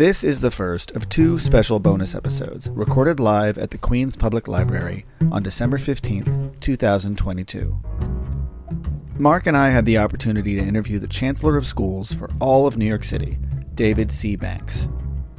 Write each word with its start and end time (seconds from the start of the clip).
This 0.00 0.24
is 0.24 0.40
the 0.40 0.50
first 0.50 0.92
of 0.92 1.10
two 1.10 1.38
special 1.38 1.78
bonus 1.78 2.14
episodes 2.14 2.70
recorded 2.70 3.20
live 3.20 3.58
at 3.58 3.70
the 3.70 3.76
Queens 3.76 4.16
Public 4.16 4.48
Library 4.48 5.04
on 5.30 5.42
December 5.42 5.76
15th, 5.76 6.58
2022. 6.60 7.78
Mark 9.18 9.46
and 9.46 9.54
I 9.54 9.68
had 9.68 9.84
the 9.84 9.98
opportunity 9.98 10.54
to 10.54 10.66
interview 10.66 10.98
the 10.98 11.06
Chancellor 11.06 11.58
of 11.58 11.66
Schools 11.66 12.14
for 12.14 12.30
all 12.40 12.66
of 12.66 12.78
New 12.78 12.86
York 12.86 13.04
City, 13.04 13.38
David 13.74 14.10
C. 14.10 14.36
Banks. 14.36 14.88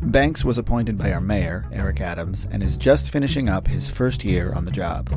Banks 0.03 0.45
was 0.45 0.59
appointed 0.59 0.95
by 0.95 1.11
our 1.11 1.21
mayor, 1.21 1.65
Eric 1.71 1.99
Adams, 1.99 2.47
and 2.51 2.61
is 2.61 2.77
just 2.77 3.09
finishing 3.09 3.49
up 3.49 3.67
his 3.67 3.89
first 3.89 4.23
year 4.23 4.53
on 4.53 4.65
the 4.65 4.71
job. 4.71 5.09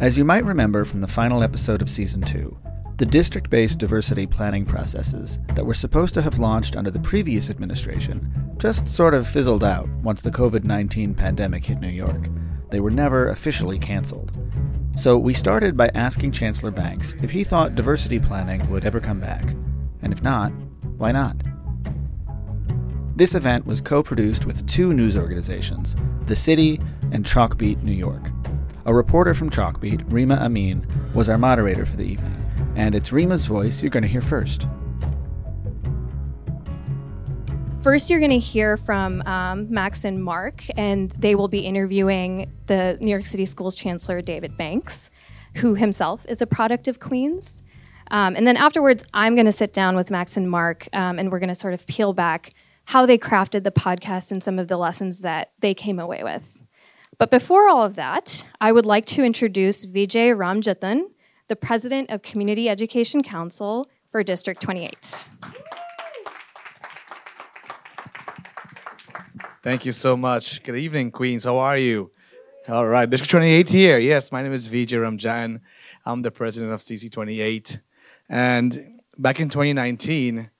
As 0.00 0.18
you 0.18 0.24
might 0.24 0.44
remember 0.44 0.84
from 0.84 1.00
the 1.00 1.06
final 1.06 1.44
episode 1.44 1.80
of 1.80 1.88
Season 1.88 2.20
2, 2.20 2.58
the 2.96 3.06
district 3.06 3.50
based 3.50 3.78
diversity 3.78 4.26
planning 4.26 4.64
processes 4.64 5.38
that 5.54 5.64
were 5.64 5.74
supposed 5.74 6.14
to 6.14 6.22
have 6.22 6.38
launched 6.38 6.76
under 6.76 6.90
the 6.90 7.00
previous 7.00 7.50
administration 7.50 8.30
just 8.58 8.88
sort 8.88 9.14
of 9.14 9.26
fizzled 9.26 9.64
out 9.64 9.88
once 10.02 10.22
the 10.22 10.30
COVID 10.30 10.64
19 10.64 11.14
pandemic 11.14 11.64
hit 11.64 11.80
New 11.80 11.88
York. 11.88 12.28
They 12.70 12.80
were 12.80 12.90
never 12.90 13.28
officially 13.28 13.78
canceled. 13.78 14.32
So 14.94 15.16
we 15.16 15.34
started 15.34 15.76
by 15.76 15.90
asking 15.94 16.32
Chancellor 16.32 16.70
Banks 16.70 17.14
if 17.22 17.30
he 17.30 17.44
thought 17.44 17.74
diversity 17.74 18.20
planning 18.20 18.68
would 18.70 18.84
ever 18.84 19.00
come 19.00 19.20
back. 19.20 19.42
And 20.02 20.12
if 20.12 20.22
not, 20.22 20.50
why 20.98 21.12
not? 21.12 21.36
This 23.16 23.34
event 23.34 23.66
was 23.66 23.80
co 23.80 24.02
produced 24.02 24.46
with 24.46 24.66
two 24.66 24.92
news 24.92 25.16
organizations, 25.16 25.96
The 26.26 26.36
City 26.36 26.80
and 27.10 27.24
Chalkbeat 27.24 27.82
New 27.82 27.92
York. 27.92 28.30
A 28.84 28.94
reporter 28.94 29.34
from 29.34 29.50
Chalkbeat, 29.50 30.04
Reema 30.08 30.38
Amin, 30.40 30.86
was 31.14 31.28
our 31.28 31.38
moderator 31.38 31.86
for 31.86 31.96
the 31.96 32.04
evening, 32.04 32.41
and 32.76 32.94
it's 32.94 33.10
Reema's 33.10 33.46
voice 33.46 33.82
you're 33.82 33.90
going 33.90 34.02
to 34.02 34.08
hear 34.08 34.20
first. 34.20 34.68
First, 37.82 38.10
you're 38.10 38.20
going 38.20 38.30
to 38.30 38.38
hear 38.38 38.76
from 38.76 39.22
um, 39.22 39.66
Max 39.68 40.04
and 40.04 40.22
Mark, 40.22 40.62
and 40.76 41.10
they 41.18 41.34
will 41.34 41.48
be 41.48 41.60
interviewing 41.60 42.52
the 42.66 42.96
New 43.00 43.10
York 43.10 43.26
City 43.26 43.44
Schools 43.44 43.74
Chancellor 43.74 44.22
David 44.22 44.56
Banks, 44.56 45.10
who 45.56 45.74
himself 45.74 46.24
is 46.28 46.40
a 46.40 46.46
product 46.46 46.86
of 46.86 47.00
Queens. 47.00 47.64
Um, 48.12 48.36
and 48.36 48.46
then 48.46 48.56
afterwards, 48.56 49.04
I'm 49.12 49.34
going 49.34 49.46
to 49.46 49.52
sit 49.52 49.72
down 49.72 49.96
with 49.96 50.12
Max 50.12 50.36
and 50.36 50.48
Mark, 50.48 50.88
um, 50.92 51.18
and 51.18 51.32
we're 51.32 51.40
going 51.40 51.48
to 51.48 51.56
sort 51.56 51.74
of 51.74 51.84
peel 51.88 52.12
back 52.12 52.52
how 52.84 53.04
they 53.04 53.18
crafted 53.18 53.64
the 53.64 53.72
podcast 53.72 54.30
and 54.30 54.42
some 54.42 54.60
of 54.60 54.68
the 54.68 54.76
lessons 54.76 55.20
that 55.20 55.50
they 55.58 55.74
came 55.74 55.98
away 55.98 56.22
with. 56.22 56.62
But 57.18 57.30
before 57.30 57.68
all 57.68 57.84
of 57.84 57.96
that, 57.96 58.44
I 58.60 58.72
would 58.72 58.86
like 58.86 59.06
to 59.06 59.24
introduce 59.24 59.86
Vijay 59.86 60.36
Ramjathan, 60.36 61.04
the 61.52 61.56
president 61.56 62.10
of 62.10 62.22
Community 62.22 62.66
Education 62.70 63.22
Council 63.22 63.86
for 64.10 64.22
District 64.22 64.58
28. 64.62 65.26
Thank 69.62 69.84
you 69.84 69.92
so 69.92 70.16
much. 70.16 70.62
Good 70.62 70.76
evening, 70.76 71.10
Queens. 71.10 71.44
How 71.44 71.58
are 71.58 71.76
you? 71.76 72.10
All 72.68 72.88
right, 72.88 73.04
District 73.04 73.30
28 73.32 73.68
here. 73.68 73.98
Yes, 73.98 74.32
my 74.32 74.42
name 74.42 74.54
is 74.54 74.66
Vijay 74.70 74.96
Ramjan. 74.96 75.60
I'm 76.06 76.22
the 76.22 76.30
president 76.30 76.72
of 76.72 76.80
CC28. 76.80 77.80
And 78.30 79.02
back 79.18 79.38
in 79.38 79.50
2019, 79.50 80.50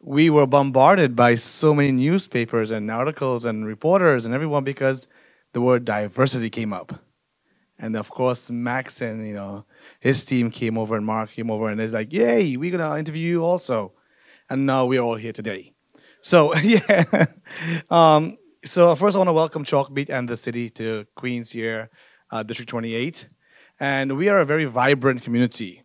we 0.00 0.30
were 0.30 0.46
bombarded 0.46 1.14
by 1.14 1.34
so 1.34 1.74
many 1.74 1.92
newspapers 1.92 2.70
and 2.70 2.90
articles 2.90 3.44
and 3.44 3.66
reporters 3.66 4.24
and 4.24 4.34
everyone 4.34 4.64
because 4.64 5.08
the 5.52 5.60
word 5.60 5.84
diversity 5.84 6.48
came 6.48 6.72
up. 6.72 7.05
And 7.78 7.96
of 7.96 8.10
course, 8.10 8.50
Max 8.50 9.00
and 9.00 9.26
you 9.26 9.34
know 9.34 9.66
his 10.00 10.24
team 10.24 10.50
came 10.50 10.78
over 10.78 10.96
and 10.96 11.04
Mark 11.04 11.30
came 11.30 11.50
over 11.50 11.68
and 11.68 11.80
it's 11.80 11.92
like, 11.92 12.12
"Yay, 12.12 12.56
we're 12.56 12.76
gonna 12.76 12.98
interview 12.98 13.28
you 13.28 13.44
also." 13.44 13.92
And 14.48 14.64
now 14.64 14.86
we're 14.86 15.00
all 15.00 15.16
here 15.16 15.32
today. 15.32 15.72
So 16.20 16.54
yeah. 16.62 17.26
um, 17.90 18.38
so 18.64 18.94
first, 18.96 19.14
I 19.14 19.18
want 19.18 19.28
to 19.28 19.32
welcome 19.32 19.64
Chalkbeat 19.64 20.10
and 20.10 20.28
the 20.28 20.36
city 20.36 20.70
to 20.70 21.06
Queens 21.14 21.52
here, 21.52 21.90
uh, 22.30 22.42
District 22.42 22.68
28, 22.68 23.28
and 23.78 24.16
we 24.16 24.28
are 24.28 24.38
a 24.38 24.44
very 24.44 24.64
vibrant 24.64 25.22
community. 25.22 25.82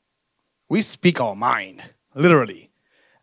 We 0.69 0.81
speak 0.81 1.19
our 1.19 1.35
mind, 1.35 1.83
literally. 2.15 2.71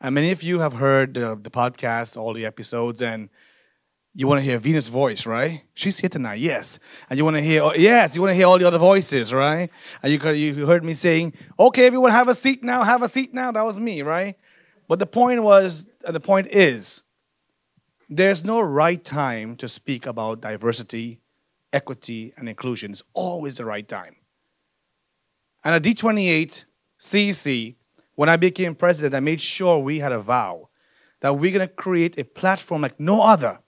And 0.00 0.14
many 0.14 0.30
of 0.30 0.44
you 0.44 0.60
have 0.60 0.74
heard 0.74 1.18
uh, 1.18 1.36
the 1.40 1.50
podcast, 1.50 2.16
all 2.16 2.34
the 2.34 2.46
episodes, 2.46 3.02
and 3.02 3.30
you 4.18 4.26
want 4.26 4.40
to 4.40 4.42
hear 4.42 4.58
Venus' 4.58 4.88
voice, 4.88 5.26
right? 5.26 5.62
She's 5.74 6.00
here 6.00 6.08
tonight, 6.08 6.40
yes. 6.40 6.80
And 7.08 7.16
you 7.16 7.24
want 7.24 7.36
to 7.36 7.40
hear, 7.40 7.62
oh, 7.62 7.72
yes, 7.74 8.16
you 8.16 8.20
want 8.20 8.32
to 8.32 8.34
hear 8.34 8.48
all 8.48 8.58
the 8.58 8.66
other 8.66 8.76
voices, 8.76 9.32
right? 9.32 9.70
And 10.02 10.12
you, 10.12 10.32
you 10.32 10.66
heard 10.66 10.84
me 10.84 10.94
saying, 10.94 11.34
okay, 11.56 11.86
everyone, 11.86 12.10
have 12.10 12.26
a 12.26 12.34
seat 12.34 12.64
now, 12.64 12.82
have 12.82 13.00
a 13.00 13.08
seat 13.08 13.32
now. 13.32 13.52
That 13.52 13.64
was 13.64 13.78
me, 13.78 14.02
right? 14.02 14.34
But 14.88 14.98
the 14.98 15.06
point 15.06 15.44
was, 15.44 15.86
uh, 16.04 16.10
the 16.10 16.18
point 16.18 16.48
is, 16.48 17.04
there's 18.08 18.44
no 18.44 18.60
right 18.60 19.04
time 19.04 19.54
to 19.54 19.68
speak 19.68 20.04
about 20.04 20.40
diversity, 20.40 21.20
equity, 21.72 22.32
and 22.36 22.48
inclusion. 22.48 22.90
It's 22.90 23.04
always 23.14 23.58
the 23.58 23.66
right 23.66 23.86
time. 23.86 24.16
And 25.64 25.76
at 25.76 25.84
D28 25.84 26.64
CEC, 26.98 27.76
when 28.16 28.28
I 28.28 28.36
became 28.36 28.74
president, 28.74 29.14
I 29.14 29.20
made 29.20 29.40
sure 29.40 29.78
we 29.78 30.00
had 30.00 30.10
a 30.10 30.18
vow 30.18 30.70
that 31.20 31.34
we're 31.34 31.56
going 31.56 31.68
to 31.68 31.72
create 31.72 32.18
a 32.18 32.24
platform 32.24 32.82
like 32.82 32.98
no 32.98 33.22
other 33.22 33.60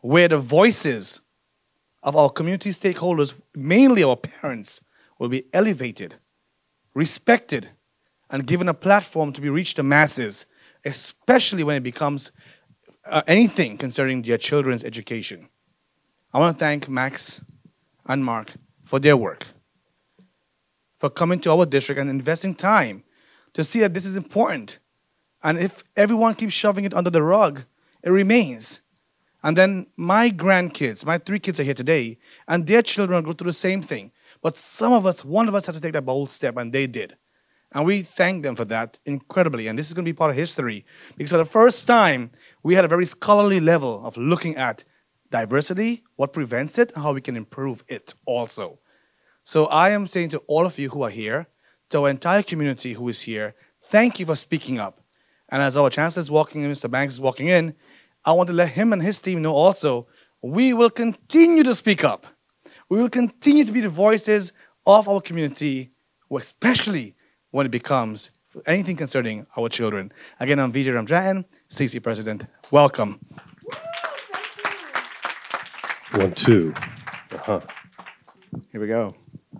where 0.00 0.28
the 0.28 0.38
voices 0.38 1.20
of 2.02 2.16
our 2.16 2.30
community 2.30 2.70
stakeholders, 2.70 3.34
mainly 3.54 4.02
our 4.02 4.16
parents, 4.16 4.80
will 5.18 5.28
be 5.28 5.44
elevated, 5.52 6.14
respected, 6.94 7.70
and 8.30 8.46
given 8.46 8.68
a 8.68 8.74
platform 8.74 9.32
to 9.32 9.40
be 9.40 9.48
reached 9.48 9.76
the 9.76 9.82
masses, 9.82 10.46
especially 10.84 11.64
when 11.64 11.76
it 11.76 11.82
becomes 11.82 12.30
uh, 13.04 13.22
anything 13.26 13.76
concerning 13.76 14.22
their 14.22 14.38
children's 14.38 14.84
education. 14.84 15.48
I 16.32 16.38
want 16.38 16.58
to 16.58 16.64
thank 16.64 16.88
Max 16.88 17.42
and 18.06 18.24
Mark 18.24 18.52
for 18.84 18.98
their 18.98 19.16
work, 19.16 19.46
for 20.98 21.10
coming 21.10 21.40
to 21.40 21.50
our 21.50 21.66
district 21.66 22.00
and 22.00 22.10
investing 22.10 22.54
time 22.54 23.02
to 23.54 23.64
see 23.64 23.80
that 23.80 23.94
this 23.94 24.06
is 24.06 24.16
important. 24.16 24.78
And 25.42 25.58
if 25.58 25.84
everyone 25.96 26.34
keeps 26.34 26.54
shoving 26.54 26.84
it 26.84 26.94
under 26.94 27.10
the 27.10 27.22
rug, 27.22 27.64
it 28.02 28.10
remains. 28.10 28.82
And 29.42 29.56
then 29.56 29.86
my 29.96 30.30
grandkids, 30.30 31.06
my 31.06 31.18
three 31.18 31.38
kids 31.38 31.60
are 31.60 31.64
here 31.64 31.74
today, 31.74 32.18
and 32.48 32.66
their 32.66 32.82
children 32.82 33.22
go 33.24 33.32
through 33.32 33.50
the 33.50 33.54
same 33.54 33.82
thing. 33.82 34.10
But 34.42 34.56
some 34.56 34.92
of 34.92 35.06
us, 35.06 35.24
one 35.24 35.48
of 35.48 35.54
us 35.54 35.66
has 35.66 35.76
to 35.76 35.80
take 35.80 35.92
that 35.92 36.04
bold 36.04 36.30
step, 36.30 36.56
and 36.56 36.72
they 36.72 36.86
did. 36.86 37.16
And 37.72 37.84
we 37.84 38.02
thank 38.02 38.42
them 38.42 38.56
for 38.56 38.64
that 38.66 38.98
incredibly. 39.04 39.66
And 39.66 39.78
this 39.78 39.88
is 39.88 39.94
going 39.94 40.04
to 40.04 40.12
be 40.12 40.16
part 40.16 40.30
of 40.30 40.36
history 40.36 40.86
because 41.16 41.32
for 41.32 41.36
the 41.36 41.44
first 41.44 41.86
time, 41.86 42.30
we 42.62 42.74
had 42.74 42.84
a 42.84 42.88
very 42.88 43.04
scholarly 43.04 43.60
level 43.60 44.04
of 44.06 44.16
looking 44.16 44.56
at 44.56 44.84
diversity, 45.30 46.02
what 46.16 46.32
prevents 46.32 46.78
it, 46.78 46.92
and 46.92 47.02
how 47.02 47.12
we 47.12 47.20
can 47.20 47.36
improve 47.36 47.84
it 47.86 48.14
also. 48.24 48.78
So 49.44 49.66
I 49.66 49.90
am 49.90 50.06
saying 50.06 50.30
to 50.30 50.38
all 50.46 50.64
of 50.64 50.78
you 50.78 50.88
who 50.90 51.02
are 51.02 51.10
here, 51.10 51.48
to 51.90 52.00
our 52.00 52.08
entire 52.08 52.42
community 52.42 52.94
who 52.94 53.08
is 53.08 53.22
here, 53.22 53.54
thank 53.82 54.18
you 54.18 54.26
for 54.26 54.36
speaking 54.36 54.78
up. 54.78 55.00
And 55.50 55.62
as 55.62 55.76
our 55.76 55.90
chancellor 55.90 56.20
is 56.20 56.30
walking 56.30 56.62
in, 56.62 56.70
Mr. 56.70 56.90
Banks 56.90 57.14
is 57.14 57.20
walking 57.20 57.48
in, 57.48 57.74
I 58.24 58.32
want 58.32 58.48
to 58.48 58.52
let 58.52 58.70
him 58.70 58.92
and 58.92 59.02
his 59.02 59.20
team 59.20 59.42
know 59.42 59.54
also 59.54 60.06
we 60.42 60.72
will 60.72 60.90
continue 60.90 61.62
to 61.64 61.74
speak 61.74 62.04
up. 62.04 62.26
We 62.88 63.00
will 63.00 63.08
continue 63.08 63.64
to 63.64 63.72
be 63.72 63.80
the 63.80 63.88
voices 63.88 64.52
of 64.86 65.08
our 65.08 65.20
community, 65.20 65.90
especially 66.30 67.14
when 67.50 67.66
it 67.66 67.70
becomes 67.70 68.30
anything 68.66 68.96
concerning 68.96 69.46
our 69.56 69.68
children. 69.68 70.12
Again, 70.40 70.58
I'm 70.58 70.72
Vijay 70.72 70.94
Ramjan, 70.94 71.44
CC 71.68 72.02
President. 72.02 72.46
Welcome. 72.70 73.20
One, 76.12 76.32
two. 76.32 76.72
Uh-huh. 77.32 77.60
Here 78.72 78.80
we 78.80 78.86
go. 78.86 79.14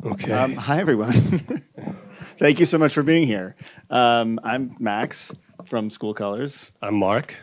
Okay. 0.05 0.33
Um, 0.33 0.55
hi, 0.55 0.79
everyone. 0.81 1.13
Thank 2.39 2.61
you 2.61 2.67
so 2.67 2.79
much 2.79 2.95
for 2.95 3.03
being 3.03 3.27
here. 3.27 3.57
Um, 3.91 4.41
I'm 4.43 4.77
Max 4.79 5.35
from 5.65 5.91
School 5.91 6.15
Colors. 6.15 6.73
I'm 6.81 6.95
Mark. 6.95 7.37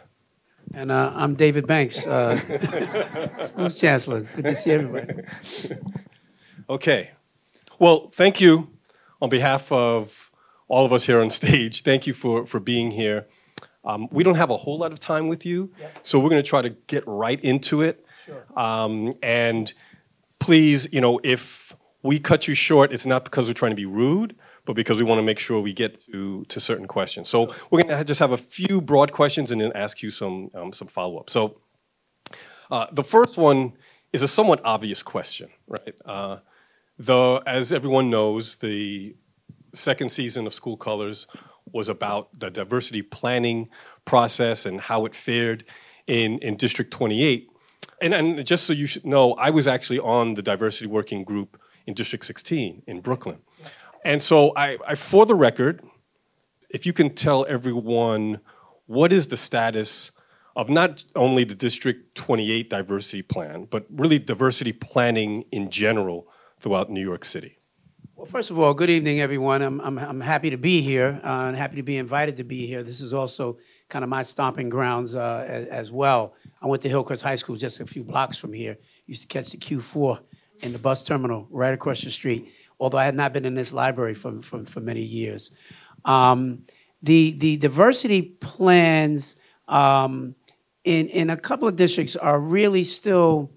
And 0.73 0.91
uh, 0.91 1.11
I'm 1.15 1.35
David 1.35 1.67
Banks, 1.67 2.05
uh, 2.05 2.35
Schools 3.45 3.79
Chancellor. 3.79 4.21
Good 4.35 4.45
to 4.45 4.55
see 4.55 4.71
everybody. 4.71 5.23
Okay. 6.69 7.11
Well, 7.79 8.09
thank 8.09 8.41
you 8.41 8.71
on 9.21 9.29
behalf 9.29 9.71
of 9.71 10.31
all 10.67 10.85
of 10.85 10.91
us 10.91 11.05
here 11.05 11.21
on 11.21 11.29
stage. 11.29 11.83
Thank 11.83 12.07
you 12.07 12.13
for, 12.13 12.45
for 12.45 12.59
being 12.59 12.91
here. 12.91 13.27
Um, 13.83 14.07
we 14.11 14.23
don't 14.23 14.35
have 14.35 14.49
a 14.49 14.57
whole 14.57 14.77
lot 14.77 14.91
of 14.91 14.99
time 14.99 15.27
with 15.27 15.45
you, 15.45 15.71
so 16.01 16.19
we're 16.19 16.29
going 16.29 16.41
to 16.41 16.47
try 16.47 16.61
to 16.61 16.71
get 16.71 17.03
right 17.05 17.39
into 17.43 17.81
it. 17.81 18.03
Sure. 18.25 18.43
Um, 18.57 19.13
and 19.21 19.71
please, 20.39 20.87
you 20.91 21.01
know, 21.01 21.19
if 21.23 21.75
we 22.01 22.19
cut 22.19 22.47
you 22.47 22.55
short, 22.55 22.91
it's 22.91 23.05
not 23.05 23.23
because 23.23 23.47
we're 23.47 23.53
trying 23.53 23.71
to 23.71 23.75
be 23.75 23.85
rude, 23.85 24.35
but 24.65 24.75
because 24.75 24.97
we 24.97 25.03
want 25.03 25.19
to 25.19 25.23
make 25.23 25.39
sure 25.39 25.61
we 25.61 25.73
get 25.73 26.03
to, 26.07 26.43
to 26.45 26.59
certain 26.59 26.87
questions. 26.87 27.29
So 27.29 27.53
we're 27.69 27.83
going 27.83 27.97
to 27.97 28.03
just 28.03 28.19
have 28.19 28.31
a 28.31 28.37
few 28.37 28.81
broad 28.81 29.11
questions 29.11 29.51
and 29.51 29.61
then 29.61 29.71
ask 29.75 30.01
you 30.01 30.11
some, 30.11 30.49
um, 30.53 30.73
some 30.73 30.87
follow 30.87 31.17
up. 31.17 31.29
So 31.29 31.57
uh, 32.71 32.87
the 32.91 33.03
first 33.03 33.37
one 33.37 33.73
is 34.11 34.21
a 34.21 34.27
somewhat 34.27 34.61
obvious 34.63 35.03
question, 35.03 35.49
right? 35.67 35.95
Uh, 36.03 36.37
as 37.45 37.71
everyone 37.71 38.09
knows, 38.09 38.55
the 38.57 39.15
second 39.73 40.09
season 40.09 40.47
of 40.47 40.53
School 40.53 40.77
Colors 40.77 41.27
was 41.71 41.89
about 41.89 42.39
the 42.39 42.49
diversity 42.49 43.01
planning 43.01 43.69
process 44.05 44.65
and 44.65 44.79
how 44.79 45.05
it 45.05 45.13
fared 45.13 45.65
in, 46.07 46.39
in 46.39 46.55
District 46.55 46.91
28. 46.91 47.49
And, 48.01 48.13
and 48.13 48.45
just 48.45 48.65
so 48.65 48.73
you 48.73 48.87
should 48.87 49.05
know, 49.05 49.33
I 49.33 49.49
was 49.49 49.67
actually 49.67 49.99
on 49.99 50.35
the 50.35 50.41
diversity 50.41 50.87
working 50.87 51.23
group 51.23 51.59
in 51.85 51.93
District 51.93 52.25
16 52.25 52.83
in 52.87 53.01
Brooklyn. 53.01 53.39
And 54.05 54.21
so, 54.21 54.53
I, 54.55 54.77
I, 54.87 54.93
for 54.93 55.25
the 55.25 55.33
record, 55.33 55.81
if 56.69 56.85
you 56.85 56.93
can 56.93 57.15
tell 57.15 57.43
everyone 57.49 58.39
what 58.85 59.11
is 59.11 59.29
the 59.29 59.37
status 59.37 60.11
of 60.55 60.69
not 60.69 61.03
only 61.15 61.43
the 61.43 61.55
District 61.55 62.13
28 62.13 62.69
diversity 62.69 63.23
plan, 63.23 63.65
but 63.65 63.87
really 63.89 64.19
diversity 64.19 64.71
planning 64.71 65.43
in 65.51 65.71
general 65.71 66.27
throughout 66.59 66.91
New 66.91 67.01
York 67.01 67.25
City. 67.25 67.57
Well, 68.15 68.27
first 68.27 68.51
of 68.51 68.59
all, 68.59 68.75
good 68.75 68.91
evening, 68.91 69.21
everyone. 69.21 69.63
I'm, 69.63 69.81
I'm, 69.81 69.97
I'm 69.97 70.21
happy 70.21 70.51
to 70.51 70.57
be 70.57 70.81
here 70.81 71.19
uh, 71.23 71.45
and 71.47 71.57
happy 71.57 71.77
to 71.77 71.83
be 71.83 71.97
invited 71.97 72.37
to 72.37 72.43
be 72.43 72.67
here. 72.67 72.83
This 72.83 73.01
is 73.01 73.11
also 73.11 73.57
kind 73.89 74.03
of 74.03 74.09
my 74.09 74.21
stomping 74.21 74.69
grounds 74.69 75.15
uh, 75.15 75.45
as, 75.47 75.67
as, 75.67 75.91
well. 75.91 76.35
I 76.61 76.67
went 76.67 76.83
to 76.83 76.89
Hillcrest 76.89 77.23
High 77.23 77.35
School 77.35 77.55
just 77.55 77.79
a 77.79 77.85
few 77.87 78.03
blocks 78.03 78.37
from 78.37 78.53
here. 78.53 78.77
Used 79.07 79.23
to 79.23 79.27
catch 79.27 79.49
the 79.49 79.57
Q4 79.57 80.19
in 80.61 80.71
the 80.71 80.79
bus 80.79 81.05
terminal 81.05 81.47
right 81.49 81.73
across 81.73 82.01
the 82.01 82.11
street, 82.11 82.51
although 82.79 82.97
I 82.97 83.05
had 83.05 83.15
not 83.15 83.33
been 83.33 83.45
in 83.45 83.55
this 83.55 83.73
library 83.73 84.13
for, 84.13 84.41
for, 84.41 84.65
for 84.65 84.79
many 84.79 85.01
years. 85.01 85.51
Um, 86.03 86.63
the, 87.01 87.35
the 87.37 87.57
diversity 87.57 88.21
plans 88.21 89.35
um, 89.67 90.35
in, 90.83 91.07
in 91.07 91.29
a 91.29 91.37
couple 91.37 91.67
of 91.67 91.75
districts 91.75 92.15
are 92.15 92.39
really 92.39 92.83
still 92.83 93.51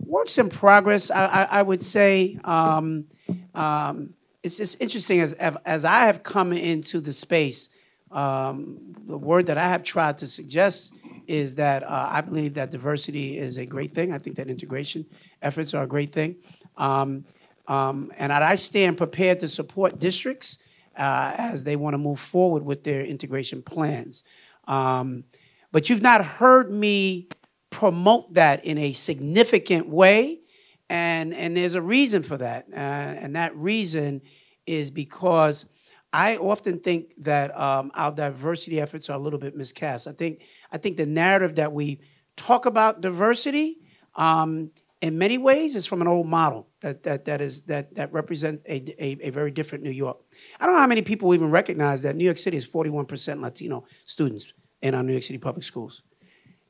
works 0.00 0.38
in 0.38 0.48
progress, 0.48 1.10
I, 1.10 1.26
I, 1.26 1.42
I 1.58 1.62
would 1.62 1.82
say. 1.82 2.38
Um, 2.44 3.06
um, 3.54 4.14
it's 4.42 4.58
just 4.58 4.80
interesting 4.80 5.20
as, 5.20 5.32
as 5.32 5.84
I 5.84 6.06
have 6.06 6.22
come 6.22 6.52
into 6.52 7.00
the 7.00 7.12
space, 7.12 7.70
um, 8.10 8.94
the 9.06 9.18
word 9.18 9.46
that 9.46 9.58
I 9.58 9.68
have 9.68 9.82
tried 9.82 10.18
to 10.18 10.28
suggest 10.28 10.94
is 11.26 11.54
that 11.54 11.82
uh, 11.82 12.08
I 12.10 12.20
believe 12.20 12.54
that 12.54 12.70
diversity 12.70 13.38
is 13.38 13.56
a 13.56 13.66
great 13.66 13.90
thing. 13.90 14.12
I 14.12 14.18
think 14.18 14.36
that 14.36 14.48
integration 14.48 15.06
efforts 15.40 15.72
are 15.74 15.84
a 15.84 15.86
great 15.86 16.10
thing. 16.10 16.36
Um, 16.76 17.24
um, 17.66 18.12
and 18.18 18.32
I 18.32 18.56
stand 18.56 18.98
prepared 18.98 19.40
to 19.40 19.48
support 19.48 19.98
districts 19.98 20.58
uh, 20.96 21.34
as 21.36 21.64
they 21.64 21.76
want 21.76 21.94
to 21.94 21.98
move 21.98 22.20
forward 22.20 22.64
with 22.64 22.84
their 22.84 23.04
integration 23.04 23.62
plans. 23.62 24.22
Um, 24.66 25.24
but 25.72 25.90
you've 25.90 26.02
not 26.02 26.24
heard 26.24 26.70
me 26.70 27.28
promote 27.70 28.34
that 28.34 28.64
in 28.64 28.78
a 28.78 28.92
significant 28.92 29.88
way. 29.88 30.40
And, 30.88 31.34
and 31.34 31.56
there's 31.56 31.74
a 31.74 31.82
reason 31.82 32.22
for 32.22 32.36
that. 32.36 32.66
Uh, 32.72 32.76
and 32.76 33.34
that 33.34 33.56
reason 33.56 34.22
is 34.66 34.90
because 34.90 35.66
I 36.12 36.36
often 36.36 36.78
think 36.78 37.12
that 37.18 37.58
um, 37.58 37.90
our 37.94 38.12
diversity 38.12 38.80
efforts 38.80 39.10
are 39.10 39.16
a 39.16 39.18
little 39.18 39.40
bit 39.40 39.56
miscast. 39.56 40.06
I 40.06 40.12
think, 40.12 40.42
I 40.70 40.78
think 40.78 40.96
the 40.96 41.06
narrative 41.06 41.56
that 41.56 41.72
we 41.72 42.00
talk 42.36 42.66
about 42.66 43.00
diversity 43.00 43.78
um, 44.14 44.70
in 45.00 45.18
many 45.18 45.38
ways 45.38 45.76
is 45.76 45.86
from 45.86 46.00
an 46.00 46.08
old 46.08 46.26
model 46.26 46.68
that, 46.80 47.02
that, 47.02 47.24
that, 47.26 47.40
is, 47.40 47.62
that, 47.62 47.94
that 47.96 48.12
represents 48.12 48.64
a, 48.66 48.82
a, 48.98 49.18
a, 49.28 49.30
very 49.30 49.50
different 49.50 49.84
New 49.84 49.90
York. 49.90 50.18
I 50.58 50.66
don't 50.66 50.74
know 50.74 50.80
how 50.80 50.86
many 50.86 51.02
people 51.02 51.34
even 51.34 51.50
recognize 51.50 52.02
that 52.02 52.16
New 52.16 52.24
York 52.24 52.38
City 52.38 52.56
is 52.56 52.68
41% 52.68 53.40
Latino 53.40 53.84
students 54.04 54.52
in 54.80 54.94
our 54.94 55.02
New 55.02 55.12
York 55.12 55.24
City 55.24 55.38
public 55.38 55.64
schools. 55.64 56.02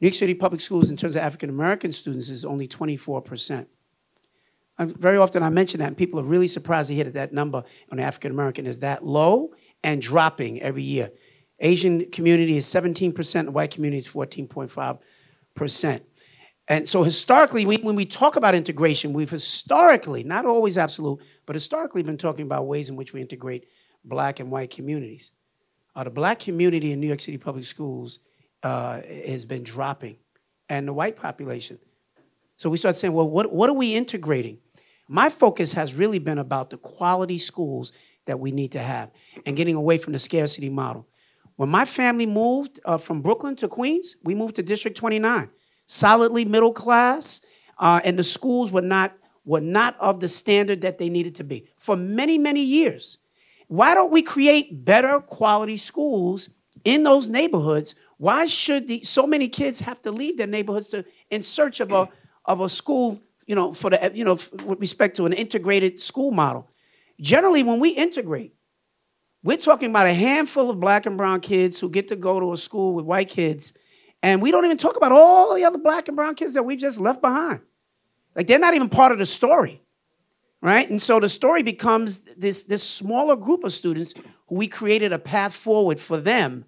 New 0.00 0.09
York 0.09 0.15
City 0.15 0.35
public 0.35 0.61
schools, 0.61 0.91
in 0.91 0.97
terms 0.97 1.15
of 1.15 1.23
African 1.23 1.49
American 1.50 1.93
students, 1.93 2.29
is 2.29 2.44
only 2.44 2.67
24%. 2.67 3.67
I, 4.76 4.85
very 4.85 5.17
often 5.17 5.43
I 5.43 5.50
mention 5.50 5.81
that, 5.81 5.87
and 5.88 5.97
people 5.97 6.19
are 6.19 6.25
really 6.25 6.49
surprised 6.49 6.88
to 6.88 6.94
hear 6.94 7.05
that 7.05 7.15
that 7.15 7.32
number 7.32 7.62
on 7.93 8.00
African 8.00 8.32
American 8.32 8.67
is 8.67 8.81
that 8.81 9.06
low 9.06 9.55
and 9.82 10.03
dropping 10.03 10.61
every 10.61 10.82
year. 10.82 11.11
Asian 11.61 12.11
community 12.11 12.56
is 12.56 12.67
17%, 12.67 13.44
the 13.44 13.50
white 13.53 13.71
community 13.71 13.99
is 13.99 14.09
14.5%. 14.09 16.00
And 16.69 16.88
so 16.88 17.02
historically, 17.02 17.66
we, 17.66 17.76
when 17.76 17.94
we 17.94 18.06
talk 18.06 18.37
about 18.37 18.55
integration, 18.55 19.12
we've 19.12 19.31
historically, 19.31 20.25
not 20.25 20.46
always 20.46 20.78
absolute, 20.78 21.20
but 21.44 21.55
historically 21.55 22.02
been 22.02 22.16
talking 22.16 22.46
about 22.46 22.66
ways 22.66 22.88
in 22.88 22.96
which 22.96 23.12
we 23.12 23.20
integrate 23.20 23.66
black 24.05 24.40
and 24.40 24.50
white 24.50 24.70
communities. 24.70 25.31
Uh, 25.94 26.05
the 26.05 26.11
black 26.11 26.38
community 26.38 26.93
in 26.93 27.00
New 27.00 27.06
York 27.06 27.20
City 27.20 27.38
public 27.38 27.64
schools 27.64 28.19
uh, 28.62 29.02
has 29.02 29.44
been 29.44 29.62
dropping, 29.62 30.16
and 30.70 30.88
the 30.88 30.93
white 30.93 31.16
population. 31.16 31.78
So 32.56 32.70
we 32.70 32.78
start 32.78 32.96
saying, 32.96 33.12
well, 33.12 33.28
what, 33.28 33.52
what 33.52 33.69
are 33.69 33.75
we 33.75 33.94
integrating? 33.94 34.58
My 35.06 35.28
focus 35.28 35.75
has 35.75 35.94
really 35.94 36.19
been 36.19 36.38
about 36.38 36.70
the 36.70 36.78
quality 36.78 37.37
schools 37.37 37.93
that 38.25 38.40
we 38.40 38.52
need 38.52 38.72
to 38.72 38.78
have 38.78 39.11
and 39.44 39.56
getting 39.56 39.75
away 39.75 39.99
from 39.99 40.14
the 40.14 40.19
scarcity 40.19 40.70
model. 40.70 41.06
When 41.56 41.69
my 41.69 41.84
family 41.84 42.26
moved 42.26 42.81
uh, 42.84 42.96
from 42.96 43.20
Brooklyn 43.20 43.55
to 43.56 43.69
Queens, 43.69 44.16
we 44.25 44.34
moved 44.34 44.56
to 44.56 44.62
District 44.62 44.96
29, 44.96 45.50
solidly 45.86 46.44
middle 46.44 46.72
class, 46.72 47.40
uh, 47.78 48.00
and 48.04 48.19
the 48.19 48.25
schools 48.25 48.70
were 48.70 48.82
not, 48.82 49.12
were 49.44 49.60
not 49.60 49.96
of 49.98 50.20
the 50.20 50.28
standard 50.28 50.81
that 50.82 50.98
they 50.98 51.08
needed 51.08 51.34
to 51.36 51.44
be 51.44 51.69
for 51.76 51.96
many, 51.96 52.38
many 52.38 52.62
years. 52.62 53.19
Why 53.69 53.94
don't 53.94 54.12
we 54.12 54.22
create 54.22 54.84
better 54.84 55.20
quality 55.20 55.76
schools 55.76 56.50
in 56.84 57.02
those 57.02 57.28
neighborhoods? 57.28 57.94
Why 58.19 58.46
should 58.46 58.88
the, 58.88 59.02
so 59.02 59.26
many 59.26 59.48
kids 59.48 59.81
have 59.81 60.00
to 60.02 60.12
leave 60.12 60.36
their 60.36 60.46
neighborhoods 60.46 60.88
to, 60.88 61.04
in 61.31 61.42
search 61.42 61.81
of 61.81 61.92
a, 61.92 62.08
of 62.44 62.60
a 62.60 62.69
school, 62.69 63.20
you 63.46 63.54
know, 63.54 63.72
for 63.72 63.90
the, 63.90 64.12
you 64.14 64.25
know, 64.25 64.38
with 64.64 64.80
respect 64.80 65.16
to 65.16 65.26
an 65.26 65.32
integrated 65.32 66.00
school 66.00 66.30
model? 66.30 66.70
Generally, 67.20 67.62
when 67.64 67.80
we 67.80 67.90
integrate, 67.90 68.54
we're 69.42 69.56
talking 69.56 69.90
about 69.90 70.06
a 70.06 70.14
handful 70.14 70.70
of 70.70 70.80
black 70.80 71.06
and 71.06 71.16
brown 71.16 71.40
kids 71.40 71.78
who 71.80 71.90
get 71.90 72.08
to 72.08 72.16
go 72.16 72.40
to 72.40 72.52
a 72.52 72.56
school 72.56 72.94
with 72.94 73.04
white 73.04 73.28
kids, 73.28 73.72
and 74.25 74.43
we 74.43 74.50
don't 74.50 74.65
even 74.65 74.79
talk 74.79 74.97
about 74.97 75.12
all 75.12 75.55
the 75.55 75.65
other 75.65 75.79
black 75.79 76.09
and 76.09 76.17
brown 76.17 76.35
kids 76.35 76.55
that 76.55 76.62
we've 76.65 76.79
just 76.79 76.99
left 76.99 77.21
behind. 77.21 77.61
Like 78.35 78.47
they're 78.47 78.59
not 78.59 78.75
even 78.75 78.88
part 78.88 79.12
of 79.12 79.19
the 79.19 79.26
story 79.26 79.85
right? 80.65 80.88
And 80.88 81.00
so 81.00 81.21
the 81.21 81.29
story 81.29 81.62
becomes 81.62 82.21
this, 82.38 82.65
this 82.65 82.82
smaller 82.82 83.37
group 83.37 83.65
of 83.65 83.73
students 83.73 84.15
who 84.47 84.55
we 84.55 84.67
created 84.67 85.12
a 85.12 85.19
path 85.19 85.55
forward 85.55 86.00
for 86.00 86.17
them. 86.17 86.65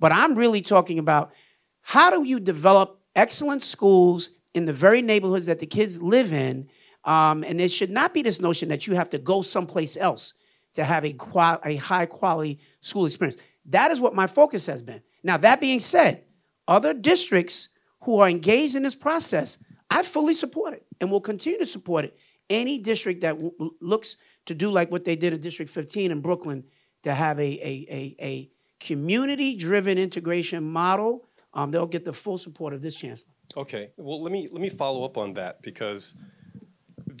But 0.00 0.10
I'm 0.10 0.34
really 0.34 0.60
talking 0.60 0.98
about 0.98 1.32
how 1.80 2.10
do 2.10 2.24
you 2.24 2.40
develop 2.40 3.00
excellent 3.14 3.62
schools 3.62 4.32
in 4.52 4.64
the 4.64 4.72
very 4.72 5.00
neighborhoods 5.00 5.46
that 5.46 5.60
the 5.60 5.66
kids 5.66 6.02
live 6.02 6.32
in? 6.32 6.68
Um, 7.04 7.44
and 7.44 7.60
there 7.60 7.68
should 7.68 7.88
not 7.88 8.12
be 8.12 8.22
this 8.22 8.40
notion 8.40 8.68
that 8.70 8.88
you 8.88 8.96
have 8.96 9.10
to 9.10 9.18
go 9.18 9.42
someplace 9.42 9.96
else 9.96 10.34
to 10.74 10.82
have 10.82 11.04
a, 11.04 11.14
a 11.64 11.76
high 11.76 12.06
quality 12.06 12.58
school 12.80 13.06
experience. 13.06 13.40
That 13.66 13.92
is 13.92 14.00
what 14.00 14.12
my 14.12 14.26
focus 14.26 14.66
has 14.66 14.82
been. 14.82 15.02
Now, 15.22 15.36
that 15.36 15.60
being 15.60 15.78
said, 15.78 16.24
other 16.68 16.94
districts 16.94 17.68
who 18.02 18.20
are 18.20 18.28
engaged 18.28 18.74
in 18.74 18.82
this 18.82 18.94
process, 18.94 19.58
I 19.90 20.02
fully 20.02 20.34
support 20.34 20.74
it 20.74 20.86
and 21.00 21.10
will 21.10 21.20
continue 21.20 21.58
to 21.58 21.66
support 21.66 22.04
it 22.04 22.16
any 22.50 22.78
district 22.78 23.20
that 23.22 23.34
w- 23.34 23.74
looks 23.80 24.16
to 24.46 24.54
do 24.54 24.70
like 24.70 24.90
what 24.90 25.04
they 25.04 25.16
did 25.16 25.32
in 25.32 25.40
District 25.40 25.70
15 25.70 26.10
in 26.10 26.20
Brooklyn 26.20 26.64
to 27.02 27.14
have 27.14 27.38
a, 27.38 27.42
a, 27.42 27.86
a, 27.90 28.16
a 28.20 28.50
community 28.80 29.56
driven 29.56 29.98
integration 29.98 30.62
model, 30.62 31.26
um, 31.54 31.70
they'll 31.70 31.86
get 31.86 32.04
the 32.04 32.12
full 32.12 32.38
support 32.38 32.72
of 32.72 32.82
this 32.82 32.96
chancellor. 32.96 33.32
Okay, 33.56 33.90
well, 33.96 34.22
let 34.22 34.32
me, 34.32 34.48
let 34.50 34.60
me 34.60 34.68
follow 34.68 35.04
up 35.04 35.16
on 35.16 35.34
that 35.34 35.62
because 35.62 36.14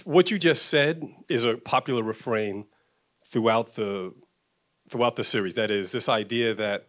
what 0.04 0.30
you 0.30 0.38
just 0.38 0.66
said 0.66 1.02
is 1.28 1.44
a 1.44 1.56
popular 1.56 2.02
refrain 2.02 2.66
throughout 3.26 3.74
the, 3.74 4.12
throughout 4.88 5.16
the 5.16 5.24
series. 5.24 5.54
That 5.54 5.70
is, 5.70 5.92
this 5.92 6.08
idea 6.08 6.54
that 6.54 6.85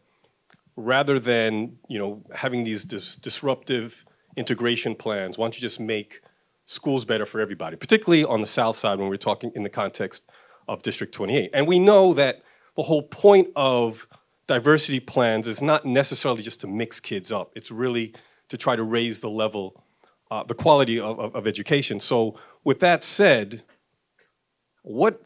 rather 0.78 1.20
than 1.20 1.78
you 1.90 2.00
know, 2.00 2.24
having 2.34 2.64
these 2.64 2.86
dis- 2.86 3.16
disruptive 3.18 4.06
integration 4.38 4.96
plans, 4.96 5.38
why 5.38 5.46
don't 5.46 5.56
you 5.56 5.62
just 5.62 5.80
make 5.80 6.22
schools 6.66 7.04
better 7.04 7.26
for 7.26 7.42
everybody, 7.42 7.76
particularly 7.76 8.24
on 8.24 8.40
the 8.40 8.48
south 8.48 8.76
side 8.76 9.00
when 9.00 9.10
we're 9.10 9.18
talking 9.18 9.52
in 9.56 9.64
the 9.64 9.70
context 9.70 10.24
of 10.68 10.84
District 10.84 11.14
28. 11.14 11.50
And 11.54 11.68
we 11.68 11.80
know 11.80 12.14
that 12.14 12.44
the 12.76 12.84
whole 12.84 13.04
point 13.04 13.48
of 13.56 14.08
diversity 14.48 15.00
plans 15.00 15.48
is 15.48 15.62
not 15.62 15.86
necessarily 15.86 16.44
just 16.44 16.62
to 16.62 16.68
mix 16.68 17.00
kids 17.00 17.32
up, 17.32 17.52
it's 17.56 17.72
really 17.72 18.14
to 18.50 18.58
try 18.58 18.76
to 18.76 18.84
raise 18.84 19.20
the 19.20 19.30
level, 19.30 19.84
uh, 20.30 20.44
the 20.44 20.54
quality 20.54 21.00
of, 21.00 21.20
of, 21.20 21.36
of, 21.36 21.48
education. 21.48 22.00
So, 22.00 22.40
with 22.64 22.80
that 22.80 23.04
said, 23.04 23.64
what 24.84 25.22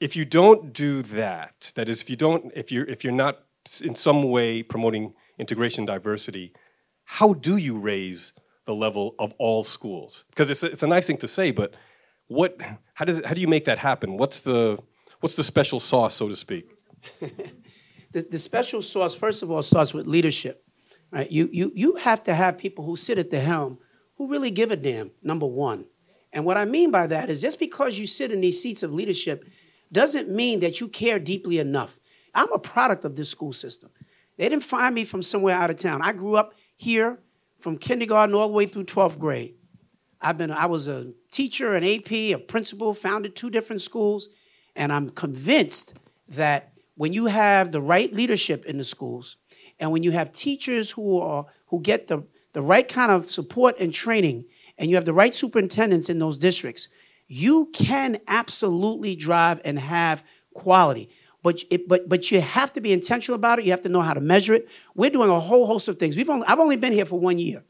if 0.00 0.16
you 0.16 0.24
don't 0.24 0.72
do 0.72 1.02
that? 1.02 1.72
That 1.74 1.88
is, 1.88 2.02
if 2.02 2.10
you 2.10 2.16
don't, 2.16 2.50
if 2.56 2.72
you're 2.72 2.86
if 2.86 3.04
you're 3.04 3.12
not 3.12 3.40
in 3.80 3.94
some 3.94 4.24
way 4.24 4.62
promoting 4.62 5.14
integration 5.38 5.84
diversity, 5.84 6.52
how 7.04 7.34
do 7.34 7.56
you 7.56 7.78
raise 7.78 8.32
the 8.64 8.74
level 8.74 9.14
of 9.18 9.32
all 9.38 9.62
schools? 9.62 10.24
Because 10.30 10.50
it's 10.50 10.62
a, 10.62 10.66
it's 10.66 10.82
a 10.82 10.86
nice 10.86 11.06
thing 11.06 11.18
to 11.18 11.28
say, 11.28 11.50
but 11.50 11.74
what, 12.26 12.60
how, 12.94 13.04
does 13.04 13.20
how 13.24 13.34
do 13.34 13.40
you 13.40 13.48
make 13.48 13.64
that 13.66 13.78
happen? 13.78 14.16
What's 14.16 14.40
the, 14.40 14.78
what's 15.20 15.34
the 15.34 15.42
special 15.42 15.80
sauce, 15.80 16.14
so 16.14 16.28
to 16.28 16.36
speak? 16.36 16.70
the, 18.12 18.22
the 18.22 18.38
special 18.38 18.82
sauce, 18.82 19.14
first 19.14 19.42
of 19.42 19.50
all, 19.50 19.62
starts 19.62 19.94
with 19.94 20.06
leadership. 20.06 20.64
Right? 21.10 21.30
You, 21.30 21.48
you, 21.52 21.72
you 21.74 21.96
have 21.96 22.22
to 22.24 22.34
have 22.34 22.58
people 22.58 22.84
who 22.84 22.96
sit 22.96 23.18
at 23.18 23.30
the 23.30 23.40
helm 23.40 23.78
who 24.16 24.30
really 24.30 24.50
give 24.50 24.70
a 24.70 24.76
damn, 24.76 25.10
number 25.22 25.46
one. 25.46 25.86
And 26.32 26.44
what 26.44 26.56
I 26.56 26.64
mean 26.64 26.90
by 26.90 27.06
that 27.06 27.30
is 27.30 27.40
just 27.40 27.58
because 27.58 27.98
you 27.98 28.06
sit 28.06 28.30
in 28.30 28.40
these 28.40 28.60
seats 28.60 28.82
of 28.82 28.92
leadership 28.92 29.44
doesn't 29.92 30.28
mean 30.28 30.60
that 30.60 30.80
you 30.80 30.88
care 30.88 31.18
deeply 31.18 31.58
enough. 31.58 31.99
I'm 32.34 32.52
a 32.52 32.58
product 32.58 33.04
of 33.04 33.16
this 33.16 33.30
school 33.30 33.52
system. 33.52 33.90
They 34.36 34.48
didn't 34.48 34.64
find 34.64 34.94
me 34.94 35.04
from 35.04 35.22
somewhere 35.22 35.54
out 35.54 35.70
of 35.70 35.76
town. 35.76 36.02
I 36.02 36.12
grew 36.12 36.36
up 36.36 36.54
here 36.76 37.18
from 37.58 37.76
kindergarten 37.76 38.34
all 38.34 38.48
the 38.48 38.54
way 38.54 38.66
through 38.66 38.84
12th 38.84 39.18
grade. 39.18 39.54
I've 40.20 40.38
been, 40.38 40.50
I 40.50 40.66
was 40.66 40.88
a 40.88 41.12
teacher, 41.30 41.74
an 41.74 41.84
AP, 41.84 42.12
a 42.12 42.36
principal, 42.36 42.94
founded 42.94 43.34
two 43.34 43.50
different 43.50 43.82
schools, 43.82 44.28
and 44.76 44.92
I'm 44.92 45.10
convinced 45.10 45.94
that 46.28 46.72
when 46.94 47.12
you 47.12 47.26
have 47.26 47.72
the 47.72 47.80
right 47.80 48.12
leadership 48.12 48.64
in 48.66 48.78
the 48.78 48.84
schools, 48.84 49.36
and 49.78 49.90
when 49.92 50.02
you 50.02 50.10
have 50.10 50.32
teachers 50.32 50.90
who 50.90 51.18
are 51.18 51.46
who 51.66 51.80
get 51.80 52.08
the, 52.08 52.24
the 52.52 52.60
right 52.60 52.86
kind 52.86 53.10
of 53.10 53.30
support 53.30 53.76
and 53.78 53.94
training, 53.94 54.44
and 54.76 54.90
you 54.90 54.96
have 54.96 55.04
the 55.04 55.14
right 55.14 55.34
superintendents 55.34 56.08
in 56.08 56.18
those 56.18 56.36
districts, 56.36 56.88
you 57.26 57.70
can 57.72 58.18
absolutely 58.26 59.14
drive 59.14 59.60
and 59.64 59.78
have 59.78 60.22
quality. 60.54 61.08
But, 61.42 61.62
it, 61.70 61.88
but, 61.88 62.08
but 62.08 62.30
you 62.30 62.40
have 62.40 62.72
to 62.74 62.80
be 62.80 62.92
intentional 62.92 63.34
about 63.34 63.58
it. 63.58 63.64
You 63.64 63.70
have 63.70 63.80
to 63.82 63.88
know 63.88 64.02
how 64.02 64.12
to 64.12 64.20
measure 64.20 64.54
it. 64.54 64.68
We're 64.94 65.10
doing 65.10 65.30
a 65.30 65.40
whole 65.40 65.66
host 65.66 65.88
of 65.88 65.98
things. 65.98 66.16
We've 66.16 66.28
only, 66.28 66.46
I've 66.46 66.58
only 66.58 66.76
been 66.76 66.92
here 66.92 67.06
for 67.06 67.18
one 67.18 67.38
year, 67.38 67.64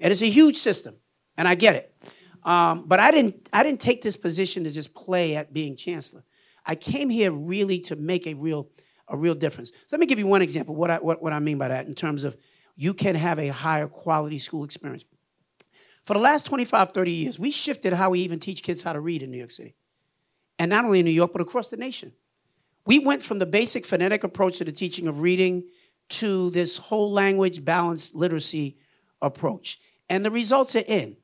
and 0.00 0.12
it's 0.12 0.22
a 0.22 0.30
huge 0.30 0.56
system, 0.56 0.96
and 1.36 1.46
I 1.46 1.54
get 1.54 1.76
it. 1.76 1.94
Um, 2.42 2.84
but 2.86 3.00
I 3.00 3.10
didn't, 3.10 3.48
I 3.52 3.62
didn't 3.62 3.80
take 3.80 4.02
this 4.02 4.16
position 4.16 4.64
to 4.64 4.70
just 4.70 4.94
play 4.94 5.36
at 5.36 5.52
being 5.52 5.76
chancellor. 5.76 6.24
I 6.64 6.74
came 6.74 7.10
here 7.10 7.30
really 7.30 7.80
to 7.80 7.96
make 7.96 8.26
a 8.26 8.34
real, 8.34 8.68
a 9.08 9.16
real 9.16 9.34
difference. 9.34 9.70
So 9.86 9.96
let 9.96 10.00
me 10.00 10.06
give 10.06 10.18
you 10.18 10.26
one 10.26 10.42
example 10.42 10.74
what 10.74 10.90
I, 10.90 10.98
what, 10.98 11.22
what 11.22 11.32
I 11.32 11.38
mean 11.38 11.58
by 11.58 11.68
that 11.68 11.86
in 11.86 11.94
terms 11.94 12.24
of 12.24 12.36
you 12.76 12.92
can 12.94 13.14
have 13.14 13.38
a 13.38 13.48
higher 13.48 13.88
quality 13.88 14.38
school 14.38 14.64
experience. 14.64 15.04
For 16.04 16.14
the 16.14 16.20
last 16.20 16.46
25, 16.46 16.92
30 16.92 17.10
years, 17.10 17.38
we 17.38 17.50
shifted 17.50 17.92
how 17.92 18.10
we 18.10 18.20
even 18.20 18.38
teach 18.38 18.62
kids 18.62 18.82
how 18.82 18.92
to 18.92 19.00
read 19.00 19.22
in 19.22 19.30
New 19.30 19.38
York 19.38 19.50
City. 19.50 19.74
And 20.58 20.70
not 20.70 20.84
only 20.84 21.00
in 21.00 21.04
New 21.04 21.10
York, 21.10 21.32
but 21.32 21.40
across 21.40 21.70
the 21.70 21.76
nation. 21.76 22.12
We 22.86 23.00
went 23.00 23.22
from 23.22 23.38
the 23.38 23.46
basic 23.46 23.84
phonetic 23.84 24.24
approach 24.24 24.58
to 24.58 24.64
the 24.64 24.72
teaching 24.72 25.08
of 25.08 25.20
reading 25.20 25.64
to 26.08 26.50
this 26.50 26.76
whole 26.76 27.12
language 27.12 27.64
balanced 27.64 28.14
literacy 28.14 28.76
approach. 29.20 29.80
And 30.08 30.24
the 30.24 30.30
results 30.30 30.76
are 30.76 30.84
in. 30.86 31.16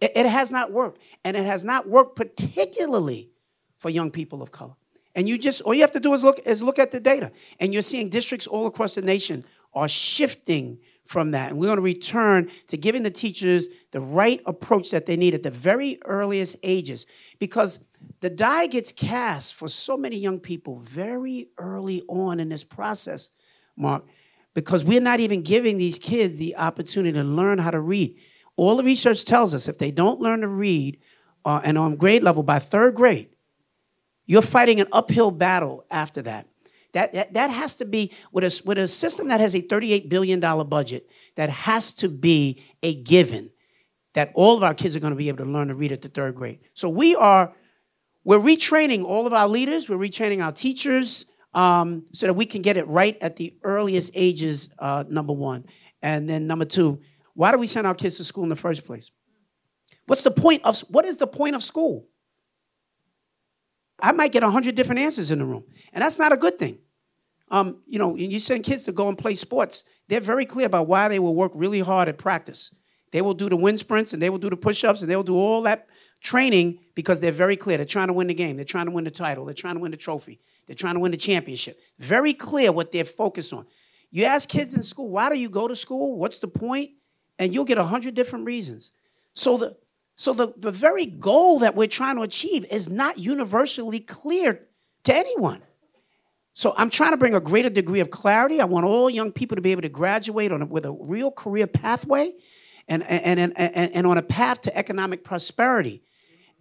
It, 0.00 0.12
it 0.16 0.26
has 0.26 0.50
not 0.50 0.72
worked. 0.72 1.00
And 1.24 1.36
it 1.36 1.44
has 1.44 1.62
not 1.62 1.86
worked 1.88 2.16
particularly 2.16 3.30
for 3.76 3.90
young 3.90 4.10
people 4.10 4.42
of 4.42 4.50
color. 4.50 4.74
And 5.14 5.28
you 5.28 5.36
just 5.36 5.60
all 5.62 5.74
you 5.74 5.82
have 5.82 5.92
to 5.92 6.00
do 6.00 6.14
is 6.14 6.24
look 6.24 6.38
is 6.46 6.62
look 6.62 6.78
at 6.78 6.90
the 6.90 7.00
data. 7.00 7.30
And 7.60 7.74
you're 7.74 7.82
seeing 7.82 8.08
districts 8.08 8.46
all 8.46 8.66
across 8.66 8.94
the 8.94 9.02
nation 9.02 9.44
are 9.74 9.88
shifting 9.88 10.78
from 11.04 11.32
that. 11.32 11.50
And 11.50 11.58
we're 11.58 11.66
going 11.66 11.76
to 11.76 11.82
return 11.82 12.50
to 12.68 12.76
giving 12.78 13.02
the 13.02 13.10
teachers 13.10 13.68
the 13.90 14.00
right 14.00 14.40
approach 14.46 14.90
that 14.92 15.04
they 15.04 15.16
need 15.16 15.34
at 15.34 15.42
the 15.42 15.50
very 15.50 15.98
earliest 16.06 16.56
ages. 16.62 17.04
Because 17.38 17.78
the 18.20 18.30
die 18.30 18.66
gets 18.66 18.92
cast 18.92 19.54
for 19.54 19.68
so 19.68 19.96
many 19.96 20.16
young 20.16 20.40
people 20.40 20.78
very 20.78 21.48
early 21.58 22.02
on 22.08 22.40
in 22.40 22.48
this 22.48 22.64
process, 22.64 23.30
Mark, 23.76 24.04
because 24.54 24.84
we're 24.84 25.00
not 25.00 25.20
even 25.20 25.42
giving 25.42 25.78
these 25.78 25.98
kids 25.98 26.38
the 26.38 26.56
opportunity 26.56 27.12
to 27.18 27.24
learn 27.24 27.58
how 27.58 27.70
to 27.70 27.80
read. 27.80 28.16
All 28.56 28.76
the 28.76 28.84
research 28.84 29.24
tells 29.24 29.54
us 29.54 29.68
if 29.68 29.78
they 29.78 29.90
don't 29.90 30.20
learn 30.20 30.40
to 30.42 30.48
read 30.48 30.98
uh, 31.44 31.60
and 31.64 31.78
on 31.78 31.96
grade 31.96 32.22
level 32.22 32.42
by 32.42 32.58
third 32.58 32.94
grade, 32.94 33.30
you're 34.26 34.42
fighting 34.42 34.80
an 34.80 34.88
uphill 34.92 35.30
battle 35.30 35.84
after 35.90 36.22
that. 36.22 36.46
That, 36.92 37.12
that, 37.14 37.34
that 37.34 37.50
has 37.50 37.76
to 37.76 37.84
be, 37.84 38.12
with 38.32 38.44
a, 38.44 38.62
with 38.66 38.78
a 38.78 38.86
system 38.86 39.28
that 39.28 39.40
has 39.40 39.54
a 39.54 39.62
$38 39.62 40.08
billion 40.08 40.40
budget, 40.40 41.08
that 41.36 41.48
has 41.48 41.92
to 41.94 42.08
be 42.08 42.62
a 42.82 42.94
given 42.94 43.50
that 44.14 44.30
all 44.34 44.56
of 44.56 44.62
our 44.62 44.74
kids 44.74 44.94
are 44.94 45.00
going 45.00 45.12
to 45.12 45.16
be 45.16 45.28
able 45.28 45.44
to 45.44 45.50
learn 45.50 45.68
to 45.68 45.74
read 45.74 45.90
at 45.90 46.02
the 46.02 46.08
third 46.08 46.34
grade. 46.34 46.58
So 46.74 46.88
we 46.88 47.16
are, 47.16 47.54
we're 48.24 48.38
retraining 48.38 49.04
all 49.04 49.26
of 49.26 49.32
our 49.32 49.48
leaders, 49.48 49.88
we're 49.88 49.96
retraining 49.96 50.44
our 50.44 50.52
teachers 50.52 51.26
um, 51.54 52.06
so 52.12 52.26
that 52.26 52.34
we 52.34 52.46
can 52.46 52.62
get 52.62 52.76
it 52.76 52.86
right 52.88 53.16
at 53.20 53.36
the 53.36 53.54
earliest 53.62 54.12
ages, 54.14 54.68
uh, 54.78 55.04
number 55.08 55.32
one. 55.32 55.64
And 56.02 56.28
then 56.28 56.46
number 56.46 56.64
two, 56.64 57.00
why 57.34 57.52
do 57.52 57.58
we 57.58 57.66
send 57.66 57.86
our 57.86 57.94
kids 57.94 58.16
to 58.18 58.24
school 58.24 58.44
in 58.44 58.50
the 58.50 58.56
first 58.56 58.84
place? 58.84 59.10
What's 60.06 60.22
the 60.22 60.30
point 60.30 60.62
of, 60.64 60.78
what 60.88 61.04
is 61.04 61.16
the 61.16 61.26
point 61.26 61.54
of 61.54 61.62
school? 61.62 62.08
I 64.00 64.12
might 64.12 64.32
get 64.32 64.42
100 64.42 64.74
different 64.74 65.00
answers 65.00 65.30
in 65.30 65.38
the 65.38 65.44
room. 65.44 65.64
And 65.92 66.02
that's 66.02 66.18
not 66.18 66.32
a 66.32 66.36
good 66.36 66.58
thing. 66.58 66.78
Um, 67.50 67.82
you 67.86 67.98
know, 67.98 68.16
you 68.16 68.38
send 68.38 68.64
kids 68.64 68.84
to 68.84 68.92
go 68.92 69.08
and 69.08 69.18
play 69.18 69.34
sports, 69.34 69.84
they're 70.08 70.20
very 70.20 70.46
clear 70.46 70.66
about 70.66 70.88
why 70.88 71.08
they 71.08 71.18
will 71.18 71.34
work 71.34 71.52
really 71.54 71.80
hard 71.80 72.08
at 72.08 72.18
practice. 72.18 72.74
They 73.12 73.20
will 73.20 73.34
do 73.34 73.48
the 73.48 73.56
wind 73.56 73.78
sprints 73.78 74.14
and 74.14 74.22
they 74.22 74.30
will 74.30 74.38
do 74.38 74.50
the 74.50 74.56
push 74.56 74.84
ups 74.84 75.02
and 75.02 75.10
they 75.10 75.16
will 75.16 75.22
do 75.22 75.36
all 75.36 75.62
that 75.62 75.86
training 76.22 76.78
because 76.94 77.20
they're 77.20 77.32
very 77.32 77.56
clear. 77.56 77.76
They're 77.76 77.86
trying 77.86 78.08
to 78.08 78.12
win 78.12 78.28
the 78.28 78.34
game, 78.34 78.56
they're 78.56 78.64
trying 78.64 78.86
to 78.86 78.92
win 78.92 79.04
the 79.04 79.10
title, 79.10 79.44
they're 79.44 79.54
trying 79.54 79.74
to 79.74 79.80
win 79.80 79.90
the 79.90 79.96
trophy, 79.96 80.40
they're 80.66 80.76
trying 80.76 80.94
to 80.94 81.00
win 81.00 81.10
the 81.10 81.18
championship. 81.18 81.80
Very 81.98 82.32
clear 82.32 82.72
what 82.72 82.92
they're 82.92 83.04
focused 83.04 83.52
on. 83.52 83.66
You 84.10 84.24
ask 84.24 84.48
kids 84.48 84.74
in 84.74 84.82
school, 84.82 85.10
why 85.10 85.30
do 85.30 85.38
you 85.38 85.48
go 85.48 85.66
to 85.68 85.74
school? 85.74 86.18
What's 86.18 86.38
the 86.38 86.48
point? 86.48 86.90
And 87.38 87.52
you'll 87.52 87.64
get 87.64 87.78
a 87.78 87.82
100 87.82 88.14
different 88.14 88.44
reasons. 88.44 88.92
So 89.34 89.56
the, 89.56 89.76
so 90.16 90.32
the, 90.32 90.52
the 90.56 90.70
very 90.70 91.06
goal 91.06 91.60
that 91.60 91.74
we're 91.74 91.88
trying 91.88 92.16
to 92.16 92.22
achieve 92.22 92.66
is 92.70 92.90
not 92.90 93.18
universally 93.18 94.00
clear 94.00 94.60
to 95.04 95.16
anyone. 95.16 95.62
So 96.54 96.74
I'm 96.76 96.90
trying 96.90 97.12
to 97.12 97.16
bring 97.16 97.34
a 97.34 97.40
greater 97.40 97.70
degree 97.70 98.00
of 98.00 98.10
clarity. 98.10 98.60
I 98.60 98.66
want 98.66 98.84
all 98.84 99.08
young 99.08 99.32
people 99.32 99.56
to 99.56 99.62
be 99.62 99.72
able 99.72 99.82
to 99.82 99.88
graduate 99.88 100.52
on 100.52 100.62
a, 100.62 100.66
with 100.66 100.84
a 100.84 100.92
real 100.92 101.30
career 101.30 101.66
pathway 101.66 102.32
and, 102.88 103.02
and, 103.04 103.40
and, 103.40 103.58
and, 103.58 103.92
and 103.94 104.06
on 104.06 104.18
a 104.18 104.22
path 104.22 104.60
to 104.62 104.76
economic 104.76 105.24
prosperity. 105.24 106.02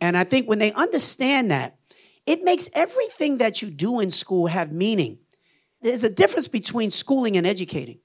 And 0.01 0.17
I 0.17 0.23
think 0.23 0.49
when 0.49 0.59
they 0.59 0.73
understand 0.73 1.51
that, 1.51 1.77
it 2.25 2.43
makes 2.43 2.69
everything 2.73 3.37
that 3.37 3.61
you 3.61 3.69
do 3.69 3.99
in 3.99 4.11
school 4.11 4.47
have 4.47 4.71
meaning. 4.71 5.19
There's 5.81 6.03
a 6.03 6.09
difference 6.09 6.47
between 6.47 6.91
schooling 6.91 7.37
and 7.37 7.47
educating. 7.47 7.99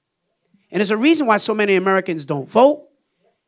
And 0.71 0.79
there's 0.79 0.91
a 0.91 0.97
reason 0.97 1.27
why 1.27 1.37
so 1.37 1.53
many 1.53 1.75
Americans 1.75 2.25
don't 2.25 2.49
vote. 2.49 2.83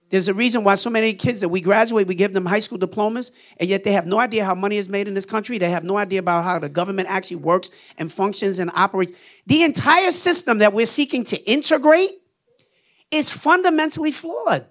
There's 0.09 0.27
a 0.27 0.33
reason 0.33 0.63
why 0.63 0.75
so 0.75 0.89
many 0.89 1.13
kids 1.13 1.41
that 1.41 1.49
we 1.49 1.61
graduate, 1.61 2.07
we 2.07 2.15
give 2.15 2.33
them 2.33 2.45
high 2.45 2.59
school 2.59 2.79
diplomas, 2.79 3.31
and 3.57 3.69
yet 3.69 3.83
they 3.83 3.91
have 3.91 4.07
no 4.07 4.19
idea 4.19 4.43
how 4.43 4.55
money 4.55 4.77
is 4.77 4.89
made 4.89 5.07
in 5.07 5.13
this 5.13 5.25
country. 5.25 5.59
They 5.59 5.69
have 5.69 5.83
no 5.83 5.97
idea 5.97 6.19
about 6.19 6.43
how 6.43 6.57
the 6.57 6.69
government 6.69 7.09
actually 7.09 7.37
works 7.37 7.69
and 7.97 8.11
functions 8.11 8.57
and 8.57 8.71
operates. 8.73 9.11
The 9.45 9.61
entire 9.61 10.11
system 10.11 10.59
that 10.59 10.73
we're 10.73 10.87
seeking 10.87 11.23
to 11.25 11.37
integrate 11.49 12.21
is 13.11 13.29
fundamentally 13.29 14.11
flawed. 14.11 14.65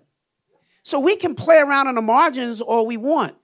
So 0.82 0.99
we 0.99 1.14
can 1.14 1.37
play 1.37 1.58
around 1.58 1.87
on 1.87 1.94
the 1.94 2.02
margins 2.02 2.61
all 2.61 2.87
we 2.87 2.97
want. 2.97 3.37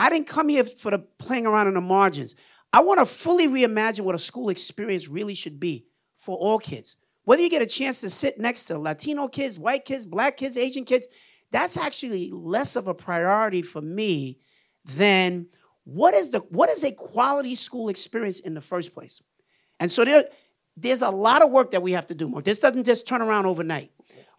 I 0.00 0.08
didn't 0.08 0.28
come 0.28 0.48
here 0.48 0.64
for 0.64 0.90
the 0.90 0.98
playing 1.18 1.44
around 1.46 1.66
on 1.66 1.74
the 1.74 1.82
margins. 1.82 2.34
I 2.72 2.80
want 2.80 3.00
to 3.00 3.06
fully 3.06 3.46
reimagine 3.48 4.00
what 4.00 4.14
a 4.14 4.18
school 4.18 4.48
experience 4.48 5.08
really 5.08 5.34
should 5.34 5.60
be 5.60 5.84
for 6.14 6.38
all 6.38 6.58
kids. 6.58 6.96
Whether 7.24 7.42
you 7.42 7.50
get 7.50 7.60
a 7.60 7.66
chance 7.66 8.00
to 8.00 8.08
sit 8.08 8.40
next 8.40 8.64
to 8.66 8.78
Latino 8.78 9.28
kids, 9.28 9.58
white 9.58 9.84
kids, 9.84 10.06
black 10.06 10.38
kids, 10.38 10.56
Asian 10.56 10.86
kids, 10.86 11.06
that's 11.52 11.76
actually 11.76 12.30
less 12.32 12.76
of 12.76 12.88
a 12.88 12.94
priority 12.94 13.60
for 13.60 13.82
me 13.82 14.38
than 14.86 15.48
what 15.84 16.14
is 16.14 16.30
the 16.30 16.38
what 16.48 16.70
is 16.70 16.82
a 16.82 16.92
quality 16.92 17.54
school 17.54 17.90
experience 17.90 18.40
in 18.40 18.54
the 18.54 18.60
first 18.62 18.94
place. 18.94 19.20
And 19.80 19.92
so 19.92 20.06
there, 20.06 20.24
there's 20.78 21.02
a 21.02 21.10
lot 21.10 21.42
of 21.42 21.50
work 21.50 21.72
that 21.72 21.82
we 21.82 21.92
have 21.92 22.06
to 22.06 22.14
do 22.14 22.26
more. 22.26 22.40
This 22.40 22.60
doesn't 22.60 22.84
just 22.84 23.06
turn 23.06 23.20
around 23.20 23.44
overnight. 23.44 23.90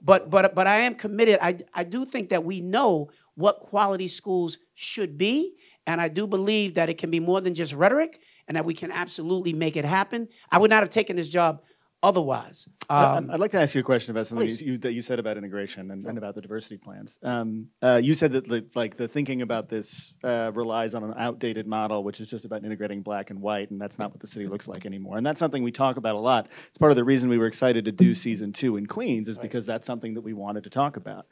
But 0.01 0.31
but 0.31 0.55
but 0.55 0.65
I 0.65 0.79
am 0.79 0.95
committed. 0.95 1.37
I 1.39 1.59
I 1.71 1.83
do 1.83 2.03
think 2.05 2.29
that 2.29 2.43
we 2.43 2.61
know 2.61 3.11
what 3.41 3.59
quality 3.59 4.07
schools 4.07 4.57
should 4.73 5.17
be, 5.17 5.55
and 5.85 5.99
I 5.99 6.07
do 6.07 6.27
believe 6.27 6.75
that 6.75 6.89
it 6.89 6.97
can 6.97 7.11
be 7.11 7.19
more 7.19 7.41
than 7.41 7.53
just 7.53 7.73
rhetoric, 7.73 8.21
and 8.47 8.55
that 8.55 8.65
we 8.65 8.73
can 8.73 8.91
absolutely 8.91 9.53
make 9.53 9.75
it 9.75 9.85
happen. 9.85 10.27
I 10.49 10.57
would 10.59 10.69
not 10.69 10.81
have 10.83 10.89
taken 10.89 11.15
this 11.15 11.29
job 11.29 11.61
otherwise. 12.03 12.67
Um, 12.89 13.29
I'd 13.31 13.39
like 13.39 13.51
to 13.51 13.59
ask 13.59 13.75
you 13.75 13.81
a 13.81 13.83
question 13.83 14.11
about 14.11 14.25
something 14.27 14.49
you, 14.49 14.77
that 14.79 14.93
you 14.93 15.01
said 15.01 15.19
about 15.19 15.37
integration 15.37 15.91
and, 15.91 16.03
and 16.03 16.17
about 16.17 16.33
the 16.33 16.41
diversity 16.41 16.77
plans. 16.77 17.19
Um, 17.21 17.67
uh, 17.81 18.01
you 18.03 18.15
said 18.15 18.31
that 18.33 18.47
the, 18.47 18.65
like 18.75 18.95
the 18.95 19.07
thinking 19.07 19.43
about 19.43 19.69
this 19.69 20.15
uh, 20.23 20.51
relies 20.55 20.93
on 20.95 21.03
an 21.03 21.13
outdated 21.17 21.67
model, 21.67 22.03
which 22.03 22.19
is 22.19 22.27
just 22.27 22.43
about 22.43 22.65
integrating 22.65 23.01
black 23.01 23.29
and 23.29 23.39
white, 23.39 23.69
and 23.69 23.79
that's 23.79 23.99
not 23.99 24.11
what 24.11 24.19
the 24.19 24.27
city 24.27 24.47
looks 24.47 24.67
like 24.67 24.85
anymore. 24.85 25.17
And 25.17 25.25
that's 25.25 25.39
something 25.39 25.63
we 25.63 25.71
talk 25.71 25.97
about 25.97 26.15
a 26.15 26.19
lot. 26.19 26.47
It's 26.67 26.77
part 26.77 26.91
of 26.91 26.95
the 26.95 27.03
reason 27.03 27.29
we 27.29 27.37
were 27.37 27.47
excited 27.47 27.85
to 27.85 27.91
do 27.91 28.13
season 28.13 28.51
two 28.51 28.77
in 28.77 28.87
Queens, 28.87 29.29
is 29.29 29.37
because 29.37 29.65
that's 29.65 29.85
something 29.85 30.15
that 30.15 30.21
we 30.21 30.33
wanted 30.33 30.63
to 30.63 30.69
talk 30.71 30.97
about. 30.97 31.27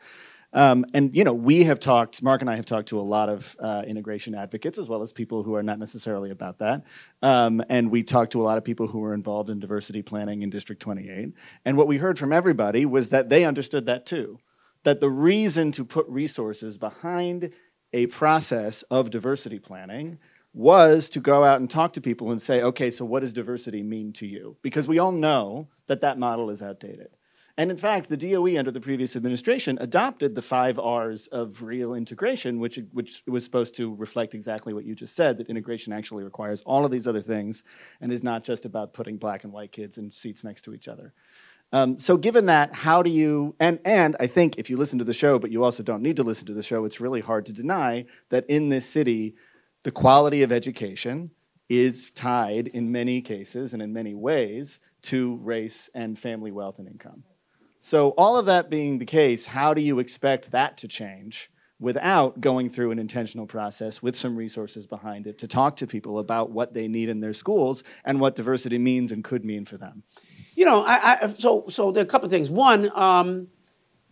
Um, 0.51 0.85
and 0.93 1.15
you 1.15 1.23
know, 1.23 1.33
we 1.33 1.65
have 1.65 1.79
talked. 1.79 2.23
Mark 2.23 2.41
and 2.41 2.49
I 2.49 2.55
have 2.55 2.65
talked 2.65 2.89
to 2.89 2.99
a 2.99 3.01
lot 3.01 3.29
of 3.29 3.55
uh, 3.59 3.83
integration 3.85 4.33
advocates, 4.33 4.77
as 4.77 4.89
well 4.89 5.01
as 5.01 5.11
people 5.11 5.43
who 5.43 5.55
are 5.55 5.63
not 5.63 5.79
necessarily 5.79 6.31
about 6.31 6.59
that. 6.59 6.83
Um, 7.21 7.63
and 7.69 7.91
we 7.91 8.03
talked 8.03 8.31
to 8.31 8.41
a 8.41 8.43
lot 8.43 8.57
of 8.57 8.63
people 8.63 8.87
who 8.87 8.99
were 8.99 9.13
involved 9.13 9.49
in 9.49 9.59
diversity 9.59 10.01
planning 10.01 10.41
in 10.41 10.49
District 10.49 10.81
28. 10.81 11.33
And 11.65 11.77
what 11.77 11.87
we 11.87 11.97
heard 11.97 12.17
from 12.17 12.33
everybody 12.33 12.85
was 12.85 13.09
that 13.09 13.29
they 13.29 13.45
understood 13.45 13.85
that 13.85 14.05
too. 14.05 14.39
That 14.83 15.01
the 15.01 15.09
reason 15.09 15.71
to 15.73 15.85
put 15.85 16.07
resources 16.07 16.77
behind 16.77 17.53
a 17.93 18.07
process 18.07 18.83
of 18.83 19.09
diversity 19.09 19.59
planning 19.59 20.19
was 20.53 21.09
to 21.11 21.19
go 21.19 21.43
out 21.43 21.59
and 21.59 21.69
talk 21.69 21.93
to 21.93 22.01
people 22.01 22.31
and 22.31 22.41
say, 22.41 22.61
okay, 22.61 22.89
so 22.89 23.05
what 23.05 23.19
does 23.19 23.33
diversity 23.33 23.83
mean 23.83 24.13
to 24.13 24.25
you? 24.25 24.57
Because 24.61 24.87
we 24.87 24.97
all 24.97 25.11
know 25.11 25.67
that 25.87 26.01
that 26.01 26.17
model 26.17 26.49
is 26.49 26.61
outdated. 26.61 27.09
And 27.59 27.69
in 27.69 27.75
fact, 27.75 28.07
the 28.07 28.15
DOE 28.15 28.57
under 28.57 28.71
the 28.71 28.79
previous 28.79 29.17
administration 29.17 29.77
adopted 29.81 30.33
the 30.33 30.41
five 30.41 30.79
R's 30.79 31.27
of 31.27 31.61
real 31.61 31.93
integration, 31.93 32.57
which, 32.57 32.79
which 32.93 33.21
was 33.27 33.43
supposed 33.43 33.75
to 33.75 33.93
reflect 33.95 34.33
exactly 34.33 34.73
what 34.73 34.85
you 34.85 34.95
just 34.95 35.13
said 35.13 35.37
that 35.37 35.49
integration 35.49 35.91
actually 35.91 36.23
requires 36.23 36.61
all 36.61 36.85
of 36.85 36.91
these 36.91 37.05
other 37.05 37.21
things 37.21 37.65
and 37.99 38.13
is 38.13 38.23
not 38.23 38.45
just 38.45 38.65
about 38.65 38.93
putting 38.93 39.17
black 39.17 39.43
and 39.43 39.51
white 39.51 39.73
kids 39.73 39.97
in 39.97 40.09
seats 40.09 40.41
next 40.41 40.61
to 40.61 40.73
each 40.73 40.87
other. 40.87 41.11
Um, 41.73 41.97
so, 41.97 42.15
given 42.15 42.45
that, 42.45 42.73
how 42.73 43.03
do 43.03 43.09
you 43.09 43.55
and 43.59 43.79
and 43.83 44.15
I 44.21 44.27
think 44.27 44.57
if 44.57 44.69
you 44.69 44.77
listen 44.77 44.97
to 44.99 45.05
the 45.05 45.13
show, 45.13 45.37
but 45.37 45.51
you 45.51 45.61
also 45.61 45.83
don't 45.83 46.01
need 46.01 46.15
to 46.15 46.23
listen 46.23 46.47
to 46.47 46.53
the 46.53 46.63
show, 46.63 46.85
it's 46.85 47.01
really 47.01 47.19
hard 47.19 47.45
to 47.47 47.53
deny 47.53 48.05
that 48.29 48.45
in 48.47 48.69
this 48.69 48.85
city, 48.85 49.35
the 49.83 49.91
quality 49.91 50.43
of 50.43 50.53
education 50.53 51.31
is 51.67 52.09
tied 52.09 52.69
in 52.69 52.89
many 52.89 53.21
cases 53.21 53.73
and 53.73 53.81
in 53.81 53.91
many 53.91 54.15
ways 54.15 54.79
to 55.01 55.35
race 55.43 55.89
and 55.93 56.17
family 56.17 56.51
wealth 56.53 56.79
and 56.79 56.87
income. 56.87 57.25
So, 57.79 58.09
all 58.17 58.37
of 58.37 58.45
that 58.45 58.69
being 58.69 58.99
the 58.99 59.05
case, 59.05 59.47
how 59.47 59.73
do 59.73 59.81
you 59.81 59.99
expect 59.99 60.51
that 60.51 60.77
to 60.77 60.87
change 60.87 61.49
without 61.79 62.41
going 62.41 62.69
through 62.69 62.91
an 62.91 62.99
intentional 62.99 63.47
process 63.47 64.03
with 64.03 64.15
some 64.15 64.35
resources 64.35 64.85
behind 64.85 65.25
it 65.25 65.37
to 65.37 65.47
talk 65.47 65.77
to 65.77 65.87
people 65.87 66.19
about 66.19 66.51
what 66.51 66.73
they 66.73 66.89
need 66.89 67.07
in 67.07 67.21
their 67.21 67.31
schools 67.31 67.83
and 68.03 68.19
what 68.19 68.35
diversity 68.35 68.77
means 68.77 69.13
and 69.13 69.23
could 69.23 69.45
mean 69.45 69.63
for 69.63 69.77
them? 69.77 70.03
You 70.55 70.65
know, 70.65 70.83
I, 70.85 71.19
I 71.21 71.33
so 71.33 71.65
so 71.69 71.91
there 71.91 72.01
are 72.01 72.05
a 72.05 72.09
couple 72.09 72.25
of 72.25 72.31
things. 72.31 72.49
One, 72.49 72.91
um, 72.93 73.47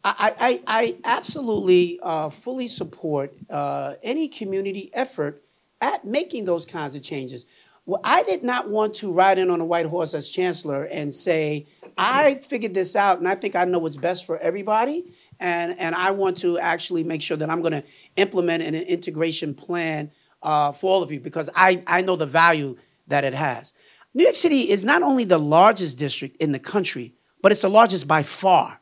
I, 0.03 0.33
I, 0.39 0.63
I 0.67 0.97
absolutely 1.03 1.99
uh, 2.01 2.29
fully 2.29 2.69
support 2.69 3.33
uh, 3.49 3.95
any 4.01 4.29
community 4.29 4.89
effort 4.93 5.43
at 5.81 6.05
making 6.05 6.45
those 6.45 6.65
kinds 6.65 6.95
of 6.95 7.03
changes. 7.03 7.45
Well, 7.85 7.99
I 8.03 8.23
did 8.23 8.43
not 8.43 8.69
want 8.69 8.95
to 8.95 9.11
ride 9.11 9.39
in 9.39 9.49
on 9.49 9.59
a 9.59 9.65
white 9.65 9.85
horse 9.85 10.13
as 10.13 10.29
chancellor 10.29 10.83
and 10.83 11.13
say, 11.13 11.67
I 11.97 12.35
figured 12.35 12.73
this 12.73 12.95
out 12.95 13.19
and 13.19 13.27
I 13.27 13.35
think 13.35 13.55
I 13.55 13.65
know 13.65 13.79
what's 13.79 13.95
best 13.95 14.25
for 14.25 14.37
everybody. 14.37 15.13
And, 15.39 15.75
and 15.79 15.95
I 15.95 16.11
want 16.11 16.37
to 16.37 16.59
actually 16.59 17.03
make 17.03 17.21
sure 17.21 17.37
that 17.37 17.49
I'm 17.49 17.61
going 17.61 17.73
to 17.73 17.83
implement 18.15 18.63
an 18.63 18.75
integration 18.75 19.53
plan 19.53 20.11
uh, 20.43 20.71
for 20.71 20.91
all 20.91 21.03
of 21.03 21.11
you 21.11 21.19
because 21.19 21.49
I, 21.55 21.83
I 21.87 22.01
know 22.01 22.15
the 22.15 22.25
value 22.25 22.77
that 23.07 23.23
it 23.23 23.33
has. 23.33 23.73
New 24.13 24.23
York 24.23 24.35
City 24.35 24.69
is 24.69 24.83
not 24.83 25.03
only 25.03 25.23
the 25.23 25.37
largest 25.37 25.97
district 25.97 26.37
in 26.37 26.51
the 26.51 26.59
country, 26.59 27.13
but 27.41 27.51
it's 27.51 27.61
the 27.61 27.69
largest 27.69 28.07
by 28.07 28.23
far. 28.23 28.79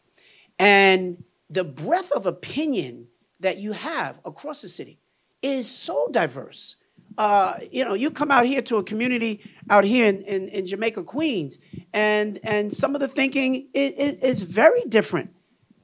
And 0.58 1.24
the 1.50 1.64
breadth 1.64 2.12
of 2.12 2.26
opinion 2.26 3.08
that 3.40 3.58
you 3.58 3.74
have 3.74 4.20
across 4.26 4.62
the 4.62 4.68
city 4.68 5.00
is 5.42 5.70
so 5.70 6.08
diverse. 6.12 6.78
Uh, 7.18 7.58
you 7.72 7.86
know, 7.86 7.94
you 7.94 8.12
come 8.12 8.32
out 8.32 8.46
here 8.46 8.62
to 8.62 8.78
a 8.78 8.84
community 8.84 9.42
out 9.70 9.84
here 9.84 10.08
in, 10.08 10.22
in, 10.24 10.48
in 10.50 10.68
Jamaica, 10.68 11.04
Queens, 11.04 11.58
and, 11.94 12.40
and 12.44 12.74
some 12.74 12.96
of 12.96 13.02
the 13.02 13.08
thinking 13.08 13.68
is, 13.74 14.18
is, 14.18 14.42
very 14.42 14.82
different 14.88 15.36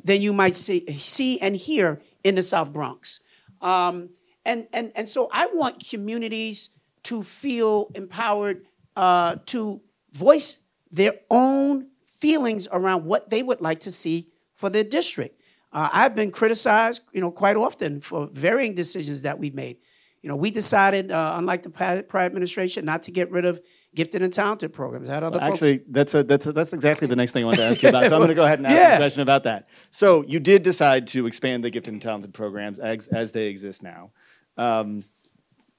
than 0.04 0.22
you 0.22 0.34
might 0.34 0.56
see, 0.56 0.86
see 1.00 1.40
and 1.40 1.56
hear 1.56 2.02
in 2.24 2.36
the 2.36 2.44
South 2.44 2.72
Bronx. 2.72 3.20
Um, 3.62 4.10
and, 4.46 4.68
and, 4.74 4.92
and 4.96 5.08
so 5.08 5.30
I 5.32 5.48
want 5.48 5.84
communities 5.88 6.70
to 7.04 7.24
feel 7.24 7.92
empowered 7.96 8.66
uh, 8.96 9.38
to 9.48 9.82
voice 10.12 10.60
their 10.92 11.14
own 11.30 11.88
feelings 12.04 12.68
around 12.72 13.06
what 13.06 13.30
they 13.30 13.42
would 13.42 13.62
like 13.62 13.80
to 13.80 13.92
see 13.92 14.28
for 14.56 14.70
their 14.70 14.84
district. 14.84 15.42
Uh, 15.74 15.90
I've 15.92 16.16
been 16.16 16.32
criticized, 16.32 17.02
you 17.14 17.22
know, 17.22 17.32
quite 17.32 17.56
often 17.56 18.00
for 18.00 18.28
varying 18.28 18.76
decisions 18.76 19.22
that 19.22 19.40
we've 19.40 19.56
made. 19.56 19.78
You 20.22 20.30
know, 20.30 20.36
we 20.36 20.52
decided, 20.52 21.12
uh, 21.12 21.34
unlike 21.36 21.64
the 21.64 21.70
prior 21.70 22.26
administration, 22.26 22.86
not 22.86 23.04
to 23.04 23.12
get 23.12 23.32
rid 23.32 23.46
of 23.46 23.60
gifted 23.96 24.22
and 24.22 24.32
talented 24.32 24.72
programs. 24.72 25.08
That 25.08 25.24
other 25.24 25.40
well, 25.40 25.52
actually, 25.52 25.82
that's 25.90 26.14
a, 26.14 26.24
that's 26.24 26.46
a, 26.46 26.54
that's 26.54 26.74
exactly 26.74 27.08
the 27.08 27.16
next 27.16 27.32
thing 27.32 27.44
I 27.44 27.48
wanted 27.48 27.58
to 27.58 27.64
ask 27.66 27.84
you 27.84 27.90
about. 27.90 28.08
So 28.08 28.16
I'm 28.16 28.20
going 28.20 28.30
to 28.30 28.36
go 28.36 28.46
ahead 28.46 28.60
and 28.60 28.68
ask 28.68 28.76
yeah. 28.76 28.94
a 28.94 28.98
question 28.98 29.22
about 29.22 29.44
that. 29.46 29.68
So 29.90 30.24
you 30.28 30.40
did 30.40 30.64
decide 30.64 31.08
to 31.08 31.26
expand 31.26 31.64
the 31.64 31.70
gifted 31.70 31.94
and 31.94 32.02
talented 32.02 32.34
programs 32.34 32.80
as, 32.80 33.08
as 33.08 33.32
they 33.32 33.48
exist 33.48 33.84
now. 33.84 34.12
Um, 34.58 35.04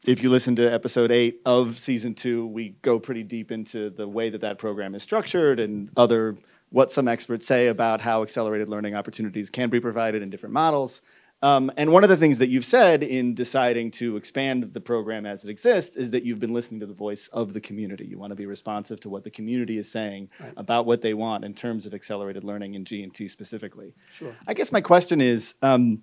if 0.06 0.22
you 0.22 0.30
listen 0.30 0.56
to 0.56 0.72
episode 0.72 1.12
eight 1.12 1.40
of 1.46 1.78
season 1.78 2.14
two, 2.14 2.46
we 2.46 2.70
go 2.82 2.98
pretty 2.98 3.22
deep 3.22 3.52
into 3.52 3.90
the 3.90 4.08
way 4.08 4.30
that 4.30 4.40
that 4.40 4.58
program 4.58 4.94
is 4.94 5.02
structured 5.02 5.60
and 5.60 5.90
other 5.96 6.36
what 6.70 6.90
some 6.90 7.06
experts 7.06 7.46
say 7.46 7.68
about 7.68 8.00
how 8.00 8.22
accelerated 8.22 8.68
learning 8.68 8.96
opportunities 8.96 9.50
can 9.50 9.68
be 9.70 9.78
provided 9.78 10.22
in 10.22 10.30
different 10.30 10.54
models. 10.54 11.02
Um, 11.42 11.72
and 11.76 11.92
one 11.92 12.04
of 12.04 12.08
the 12.08 12.16
things 12.16 12.38
that 12.38 12.48
you've 12.48 12.64
said 12.64 13.02
in 13.02 13.34
deciding 13.34 13.90
to 13.92 14.16
expand 14.16 14.74
the 14.74 14.80
program 14.80 15.26
as 15.26 15.44
it 15.44 15.50
exists 15.50 15.96
is 15.96 16.10
that 16.12 16.22
you've 16.22 16.38
been 16.38 16.54
listening 16.54 16.80
to 16.80 16.86
the 16.86 16.94
voice 16.94 17.28
of 17.28 17.52
the 17.52 17.60
community. 17.60 18.04
You 18.04 18.18
want 18.18 18.30
to 18.30 18.36
be 18.36 18.46
responsive 18.46 19.00
to 19.00 19.08
what 19.08 19.24
the 19.24 19.30
community 19.30 19.76
is 19.76 19.90
saying 19.90 20.30
right. 20.38 20.52
about 20.56 20.86
what 20.86 21.00
they 21.00 21.14
want 21.14 21.44
in 21.44 21.52
terms 21.52 21.84
of 21.84 21.94
accelerated 21.94 22.44
learning 22.44 22.74
in 22.74 22.84
G&T 22.84 23.26
specifically. 23.26 23.94
Sure. 24.12 24.36
I 24.46 24.54
guess 24.54 24.70
my 24.70 24.80
question 24.80 25.20
is, 25.20 25.54
um, 25.62 26.02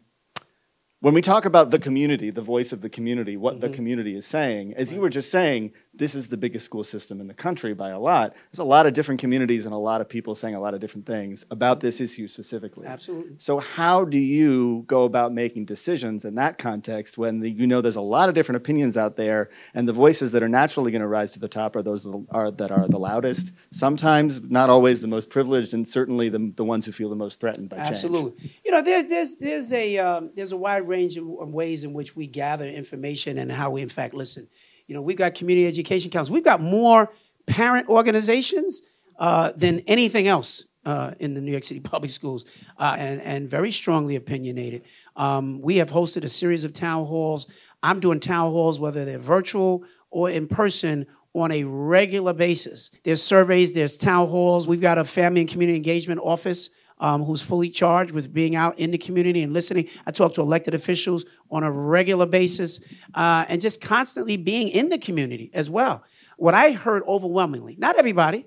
when 1.02 1.14
we 1.14 1.22
talk 1.22 1.46
about 1.46 1.72
the 1.72 1.80
community, 1.80 2.30
the 2.30 2.42
voice 2.42 2.74
of 2.74 2.82
the 2.82 2.90
community, 2.90 3.38
what 3.38 3.54
mm-hmm. 3.54 3.62
the 3.62 3.70
community 3.70 4.16
is 4.16 4.28
saying, 4.28 4.74
as 4.76 4.90
right. 4.90 4.96
you 4.96 5.02
were 5.02 5.10
just 5.10 5.32
saying, 5.32 5.72
this 5.94 6.14
is 6.14 6.28
the 6.28 6.38
biggest 6.38 6.66
school 6.66 6.84
system 6.84 7.22
in 7.22 7.28
the 7.28 7.34
country 7.34 7.74
by 7.74 7.90
a 7.90 8.00
lot. 8.00 8.34
There's 8.52 8.60
a 8.60 8.64
lot 8.66 8.86
of 8.86 8.94
different 8.94 9.20
communities 9.20 9.66
and 9.66 9.74
a 9.74 9.78
lot 9.78 10.02
of 10.02 10.10
people 10.10 10.36
saying 10.36 10.56
a 10.56 10.60
lot 10.60 10.74
of 10.74 10.80
different 10.80 11.06
things 11.06 11.46
about 11.52 11.80
this 11.80 12.02
issue 12.02 12.28
specifically. 12.28 12.86
Absolutely. 12.86 13.36
So, 13.38 13.60
how 13.60 14.04
do 14.06 14.18
you 14.18 14.84
go 14.88 15.04
about 15.04 15.34
making 15.34 15.66
decisions 15.66 16.26
in 16.26 16.36
that 16.36 16.58
context 16.58 17.18
when 17.18 17.40
the, 17.40 17.50
you 17.50 17.66
know 17.66 17.82
there's 17.82 17.96
a 17.96 18.02
lot 18.02 18.30
of 18.30 18.36
different 18.36 18.58
opinions 18.58 18.98
out 18.98 19.16
there, 19.16 19.50
and 19.74 19.88
the 19.88 19.94
voices 19.94 20.34
that 20.34 20.44
are 20.44 20.50
naturally 20.50 20.92
going 20.92 21.02
to 21.02 21.08
rise 21.08 21.32
to 21.32 21.40
the 21.40 21.48
top 21.48 21.76
are 21.76 21.82
those 21.82 22.04
that 22.04 22.26
are, 22.32 22.52
that 22.52 22.72
are 22.72 22.88
the 22.88 23.00
loudest, 23.00 23.54
sometimes 23.72 24.42
not 24.42 24.70
always 24.70 25.02
the 25.02 25.08
most 25.08 25.30
privileged, 25.30 25.74
and 25.74 25.88
certainly 25.88 26.28
the, 26.30 26.52
the 26.56 26.66
ones 26.66 26.86
who 26.86 26.92
feel 26.92 27.10
the 27.10 27.16
most 27.16 27.40
threatened 27.40 27.70
by 27.70 27.78
change? 27.78 27.92
Absolutely. 27.92 28.52
You 28.66 28.72
know, 28.72 28.82
there, 28.82 29.04
there's, 29.04 29.38
there's, 29.38 29.74
a, 29.74 29.98
um, 29.98 30.32
there's 30.34 30.52
a 30.52 30.58
wide 30.58 30.89
range 30.90 31.16
of 31.16 31.26
ways 31.26 31.84
in 31.84 31.94
which 31.94 32.16
we 32.16 32.28
gather 32.28 32.68
information 32.68 33.38
and 33.38 33.52
how 33.52 33.70
we, 33.72 33.82
in 33.82 33.90
fact, 33.90 34.14
listen. 34.14 34.48
You 34.88 34.96
know, 34.96 35.02
we've 35.02 35.18
got 35.18 35.36
community 35.36 35.68
education 35.68 36.10
councils. 36.12 36.32
We've 36.32 36.44
got 36.44 36.60
more 36.60 37.14
parent 37.46 37.88
organizations 37.88 38.82
uh, 39.18 39.52
than 39.56 39.80
anything 39.82 40.28
else 40.28 40.66
uh, 40.86 41.12
in 41.20 41.36
the 41.36 41.42
New 41.42 41.52
York 41.52 41.64
City 41.64 41.80
public 41.94 42.12
schools, 42.12 42.46
uh, 42.78 42.96
and, 42.98 43.22
and 43.22 43.50
very 43.50 43.72
strongly 43.72 44.16
opinionated. 44.16 44.84
Um, 45.16 45.62
we 45.62 45.78
have 45.78 45.92
hosted 45.92 46.24
a 46.24 46.30
series 46.30 46.64
of 46.64 46.74
town 46.74 47.06
halls. 47.06 47.48
I'm 47.84 48.00
doing 48.00 48.20
town 48.20 48.52
halls, 48.52 48.80
whether 48.80 49.06
they're 49.06 49.20
virtual 49.20 49.84
or 50.10 50.30
in 50.30 50.48
person, 50.48 51.06
on 51.36 51.52
a 51.52 51.64
regular 51.64 52.34
basis. 52.34 52.90
There's 53.04 53.22
surveys, 53.22 53.74
there's 53.74 53.98
town 53.98 54.28
halls. 54.30 54.68
We've 54.68 54.82
got 54.82 54.98
a 54.98 55.06
family 55.06 55.42
and 55.42 55.50
community 55.50 55.78
engagement 55.78 56.20
office 56.24 56.72
um, 57.00 57.24
who's 57.24 57.42
fully 57.42 57.70
charged 57.70 58.12
with 58.12 58.34
being 58.34 58.56
out 58.56 58.78
in 58.80 58.92
the 58.92 58.98
community 58.98 59.42
and 59.42 59.54
listening. 59.54 59.88
I 60.06 60.12
talk 60.12 60.34
to 60.36 60.42
elected 60.42 60.74
officials 60.74 61.26
on 61.50 61.64
a 61.64 61.72
regular 61.72 62.26
basis 62.26 62.82
uh, 63.14 63.46
and 63.48 63.62
just 63.62 63.82
constantly 63.82 64.38
being 64.38 64.68
in 64.68 64.90
the 64.90 64.98
community 64.98 65.50
as 65.54 65.70
well. 65.70 66.04
What 66.38 66.54
I 66.54 66.72
heard 66.72 67.04
overwhelmingly, 67.08 67.76
not 67.78 67.98
everybody, 67.98 68.46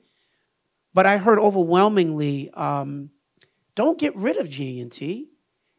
but 0.95 1.07
I 1.07 1.19
heard 1.19 1.39
overwhelmingly, 1.39 2.51
um, 2.55 3.11
don't 3.75 3.99
get 3.99 4.15
rid 4.17 4.37
of 4.37 4.49
G&T, 4.49 5.29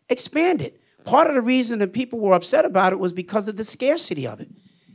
expand 0.10 0.62
it. 0.62 0.80
Part 1.06 1.28
of 1.28 1.36
the 1.36 1.42
reason 1.42 1.80
that 1.80 1.94
people 1.94 2.20
were 2.20 2.34
upset 2.34 2.66
about 2.66 2.94
it 2.94 3.00
was 3.00 3.14
because 3.14 3.48
of 3.48 3.58
the 3.58 3.64
scarcity 3.64 4.26
of 4.26 4.40
it. 4.40 4.50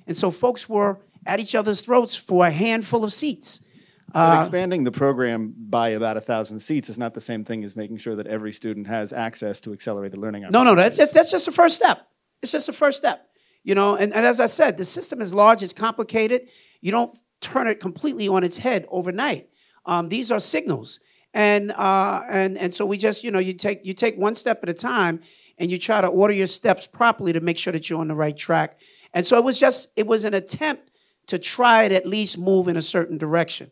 And 0.06 0.16
so 0.16 0.30
folks 0.30 0.68
were 0.68 1.00
at 1.26 1.38
each 1.38 1.54
other's 1.54 1.82
throats 1.82 2.16
for 2.16 2.46
a 2.46 2.50
handful 2.50 3.04
of 3.04 3.12
seats. 3.12 3.64
But 4.12 4.36
uh, 4.36 4.40
expanding 4.40 4.84
the 4.84 4.90
program 4.90 5.54
by 5.58 5.90
about 5.90 6.16
a 6.16 6.20
thousand 6.20 6.60
seats 6.60 6.88
is 6.88 6.96
not 6.96 7.14
the 7.14 7.20
same 7.20 7.44
thing 7.44 7.62
as 7.62 7.76
making 7.76 7.98
sure 7.98 8.16
that 8.16 8.26
every 8.26 8.52
student 8.52 8.86
has 8.86 9.12
access 9.12 9.60
to 9.62 9.72
accelerated 9.72 10.18
learning. 10.18 10.46
No, 10.50 10.64
no, 10.64 10.74
that's 10.74 10.96
just, 10.96 11.12
that's 11.12 11.30
just 11.30 11.44
the 11.44 11.52
first 11.52 11.76
step. 11.76 12.08
It's 12.42 12.52
just 12.52 12.66
the 12.66 12.72
first 12.72 12.96
step. 12.96 13.26
You 13.64 13.74
know, 13.74 13.96
and, 13.96 14.14
and 14.14 14.24
as 14.24 14.40
I 14.40 14.46
said, 14.46 14.78
the 14.78 14.84
system 14.84 15.20
is 15.20 15.34
large, 15.34 15.62
it's 15.62 15.74
complicated. 15.74 16.48
You 16.80 16.90
don't 16.90 17.14
turn 17.40 17.66
it 17.66 17.80
completely 17.80 18.28
on 18.28 18.44
its 18.44 18.56
head 18.56 18.86
overnight. 18.88 19.50
Um, 19.84 20.08
these 20.08 20.30
are 20.30 20.40
signals, 20.40 21.00
and 21.34 21.72
uh, 21.72 22.22
and 22.30 22.56
and 22.56 22.74
so 22.74 22.86
we 22.86 22.98
just 22.98 23.24
you 23.24 23.30
know 23.30 23.38
you 23.38 23.54
take 23.54 23.84
you 23.84 23.94
take 23.94 24.16
one 24.16 24.34
step 24.34 24.60
at 24.62 24.68
a 24.68 24.74
time, 24.74 25.20
and 25.58 25.70
you 25.70 25.78
try 25.78 26.00
to 26.00 26.08
order 26.08 26.32
your 26.32 26.46
steps 26.46 26.86
properly 26.86 27.32
to 27.32 27.40
make 27.40 27.58
sure 27.58 27.72
that 27.72 27.88
you're 27.88 28.00
on 28.00 28.08
the 28.08 28.14
right 28.14 28.36
track. 28.36 28.78
And 29.12 29.26
so 29.26 29.36
it 29.38 29.44
was 29.44 29.58
just 29.58 29.90
it 29.96 30.06
was 30.06 30.24
an 30.24 30.34
attempt 30.34 30.90
to 31.28 31.38
try 31.38 31.88
to 31.88 31.94
at 31.94 32.06
least 32.06 32.38
move 32.38 32.68
in 32.68 32.76
a 32.76 32.82
certain 32.82 33.18
direction. 33.18 33.70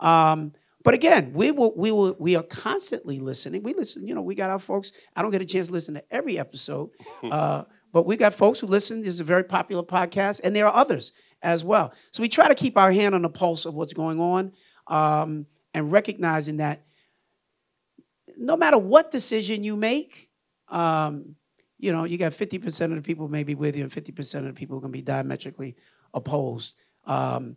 Um, 0.00 0.52
but 0.84 0.94
again, 0.94 1.32
we 1.34 1.50
will, 1.50 1.74
we 1.76 1.90
will, 1.90 2.16
we 2.18 2.36
are 2.36 2.42
constantly 2.42 3.18
listening. 3.18 3.62
We 3.62 3.74
listen, 3.74 4.06
you 4.06 4.14
know, 4.14 4.22
we 4.22 4.34
got 4.34 4.50
our 4.50 4.58
folks. 4.58 4.92
I 5.14 5.22
don't 5.22 5.30
get 5.30 5.42
a 5.42 5.46
chance 5.46 5.66
to 5.68 5.72
listen 5.72 5.94
to 5.94 6.04
every 6.10 6.38
episode, 6.38 6.90
uh, 7.22 7.64
but 7.92 8.06
we 8.06 8.16
got 8.16 8.32
folks 8.32 8.60
who 8.60 8.66
listen. 8.66 9.02
This 9.02 9.14
is 9.14 9.20
a 9.20 9.24
very 9.24 9.44
popular 9.44 9.82
podcast, 9.82 10.40
and 10.44 10.54
there 10.54 10.66
are 10.66 10.74
others 10.74 11.12
as 11.42 11.64
well. 11.64 11.92
So 12.12 12.22
we 12.22 12.28
try 12.28 12.48
to 12.48 12.54
keep 12.54 12.78
our 12.78 12.92
hand 12.92 13.14
on 13.14 13.22
the 13.22 13.28
pulse 13.28 13.66
of 13.66 13.74
what's 13.74 13.92
going 13.92 14.20
on, 14.20 14.52
um, 14.86 15.46
and 15.74 15.92
recognizing 15.92 16.58
that 16.58 16.84
no 18.36 18.56
matter 18.56 18.78
what 18.78 19.10
decision 19.10 19.64
you 19.64 19.76
make, 19.76 20.30
um, 20.68 21.34
you 21.78 21.92
know, 21.92 22.04
you 22.04 22.18
got 22.18 22.32
50% 22.32 22.84
of 22.84 22.96
the 22.96 23.02
people 23.02 23.28
maybe 23.28 23.54
with 23.54 23.76
you, 23.76 23.82
and 23.82 23.92
50% 23.92 24.38
of 24.38 24.44
the 24.44 24.52
people 24.52 24.76
are 24.76 24.80
going 24.80 24.92
to 24.92 24.98
be 24.98 25.02
diametrically 25.02 25.76
opposed. 26.14 26.74
Um, 27.04 27.56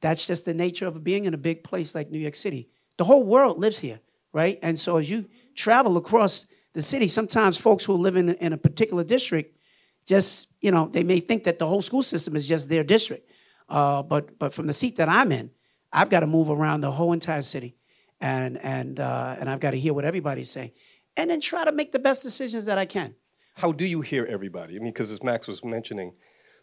that's 0.00 0.26
just 0.26 0.44
the 0.44 0.54
nature 0.54 0.86
of 0.86 1.02
being 1.02 1.24
in 1.24 1.34
a 1.34 1.38
big 1.38 1.64
place 1.64 1.94
like 1.94 2.10
New 2.10 2.18
York 2.18 2.34
City. 2.34 2.68
The 2.96 3.04
whole 3.04 3.24
world 3.24 3.58
lives 3.58 3.78
here, 3.78 4.00
right? 4.32 4.58
And 4.62 4.78
so 4.78 4.96
as 4.96 5.10
you 5.10 5.28
travel 5.54 5.96
across 5.96 6.46
the 6.72 6.82
city, 6.82 7.08
sometimes 7.08 7.56
folks 7.56 7.84
who 7.84 7.94
live 7.94 8.16
in, 8.16 8.30
in 8.34 8.52
a 8.52 8.58
particular 8.58 9.04
district 9.04 9.58
just, 10.06 10.54
you 10.60 10.70
know, 10.70 10.86
they 10.86 11.04
may 11.04 11.20
think 11.20 11.44
that 11.44 11.58
the 11.58 11.66
whole 11.66 11.82
school 11.82 12.02
system 12.02 12.36
is 12.36 12.46
just 12.48 12.68
their 12.68 12.84
district. 12.84 13.30
Uh, 13.68 14.02
but, 14.02 14.38
but 14.38 14.52
from 14.52 14.66
the 14.66 14.72
seat 14.72 14.96
that 14.96 15.08
I'm 15.08 15.32
in, 15.32 15.50
I've 15.92 16.10
got 16.10 16.20
to 16.20 16.26
move 16.26 16.50
around 16.50 16.80
the 16.80 16.90
whole 16.90 17.12
entire 17.12 17.42
city. 17.42 17.76
and 18.22 18.56
and 18.58 19.00
uh, 19.00 19.36
and 19.38 19.50
I've 19.50 19.60
got 19.60 19.72
to 19.72 19.78
hear 19.78 19.92
what 19.92 20.04
everybody's 20.04 20.48
saying, 20.48 20.70
and 21.16 21.28
then 21.28 21.40
try 21.40 21.64
to 21.64 21.72
make 21.72 21.92
the 21.92 21.98
best 21.98 22.22
decisions 22.22 22.66
that 22.66 22.78
I 22.78 22.86
can. 22.86 23.14
How 23.56 23.72
do 23.72 23.84
you 23.84 24.00
hear 24.00 24.24
everybody? 24.24 24.76
I 24.76 24.78
mean, 24.78 24.92
because 24.92 25.10
as 25.10 25.22
Max 25.22 25.46
was 25.46 25.62
mentioning, 25.62 26.14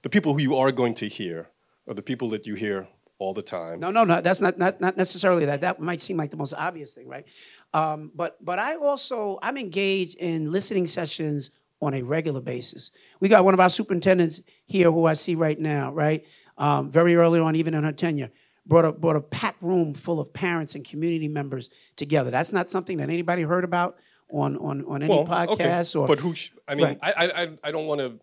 the 0.02 0.10
people 0.10 0.34
who 0.34 0.40
you 0.40 0.56
are 0.56 0.72
going 0.72 0.96
to 0.96 1.08
hear 1.08 1.50
are 1.88 1.94
the 1.94 2.02
people 2.02 2.30
that 2.30 2.48
you 2.48 2.56
hear 2.56 2.88
all 3.20 3.34
the 3.34 3.42
time. 3.42 3.80
No, 3.80 3.92
no, 3.92 4.06
no. 4.06 4.22
That's 4.22 4.42
not 4.42 4.58
not, 4.58 4.82
not 4.82 4.98
necessarily 4.98 5.46
that. 5.46 5.62
That 5.62 5.80
might 5.80 6.02
seem 6.02 6.18
like 6.18 6.32
the 6.32 6.38
most 6.38 6.54
obvious 6.54 6.94
thing, 6.94 7.08
right? 7.08 7.26
Um, 7.74 8.12
but 8.16 8.44
but 8.44 8.58
I 8.58 8.76
also 8.76 9.38
I'm 9.44 9.58
engaged 9.58 10.18
in 10.18 10.52
listening 10.52 10.88
sessions 10.88 11.52
on 11.82 11.94
a 11.94 12.02
regular 12.02 12.42
basis. 12.42 12.92
We 13.20 13.30
got 13.30 13.46
one 13.46 13.54
of 13.54 13.60
our 13.60 13.70
superintendents 13.70 14.42
here 14.66 14.92
who 14.92 15.06
I 15.06 15.14
see 15.14 15.36
right 15.36 15.60
now, 15.60 15.92
right? 15.92 16.26
Um, 16.58 16.92
very 16.92 17.16
early 17.16 17.40
on, 17.40 17.56
even 17.56 17.74
in 17.74 17.84
her 17.84 17.92
tenure, 17.92 18.32
brought 18.66 18.86
a 18.86 18.92
brought 18.94 19.16
a 19.18 19.22
packed 19.22 19.62
room 19.62 19.94
full 19.94 20.20
of 20.20 20.34
parents 20.34 20.76
and 20.76 20.84
community 20.84 21.28
members 21.28 21.70
together. 21.98 22.32
That's 22.32 22.52
not 22.52 22.70
something 22.70 22.98
that 22.98 23.10
anybody 23.10 23.44
heard 23.44 23.64
about 23.64 23.98
on 24.32 24.56
on 24.58 24.86
on 24.86 25.04
any 25.04 25.10
well, 25.10 25.26
podcast 25.26 25.96
okay. 25.96 26.00
or. 26.00 26.08
But 26.08 26.20
who? 26.20 26.36
Sh- 26.36 26.52
I 26.68 26.76
mean, 26.76 26.86
Right. 26.86 27.00
I, 27.02 27.12
I, 27.14 27.50
I, 27.64 27.72
don't 27.72 27.88
want 27.88 28.00
to. 28.00 28.20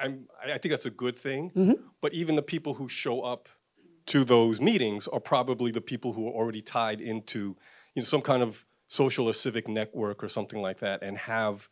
I'm. 0.00 0.26
I 0.42 0.58
think 0.58 0.70
that's 0.70 0.86
a 0.86 0.90
good 0.90 1.16
thing. 1.16 1.50
Mm-hmm. 1.50 1.82
But 2.00 2.14
even 2.14 2.36
the 2.36 2.42
people 2.42 2.74
who 2.74 2.88
show 2.88 3.22
up 3.22 3.48
to 4.06 4.24
those 4.24 4.60
meetings 4.60 5.06
are 5.08 5.20
probably 5.20 5.70
the 5.70 5.80
people 5.80 6.12
who 6.12 6.26
are 6.28 6.32
already 6.32 6.62
tied 6.62 7.00
into, 7.00 7.56
you 7.94 8.02
know, 8.02 8.02
some 8.02 8.20
kind 8.22 8.42
of 8.42 8.64
social 8.88 9.28
or 9.28 9.32
civic 9.32 9.68
network 9.68 10.22
or 10.22 10.28
something 10.28 10.60
like 10.60 10.78
that, 10.78 11.02
and 11.02 11.18
have. 11.18 11.68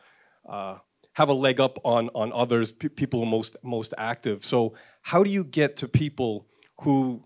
Uh, 0.49 0.79
have 1.15 1.29
a 1.29 1.35
leg 1.35 1.59
up 1.59 1.81
on 1.85 2.09
on 2.15 2.33
others, 2.33 2.71
pe- 2.71 2.89
people 2.89 3.25
most 3.25 3.57
most 3.65 3.93
active. 3.99 4.45
So, 4.45 4.75
how 5.03 5.25
do 5.25 5.31
you 5.31 5.43
get 5.43 5.77
to 5.79 5.89
people 5.89 6.47
who, 6.83 7.25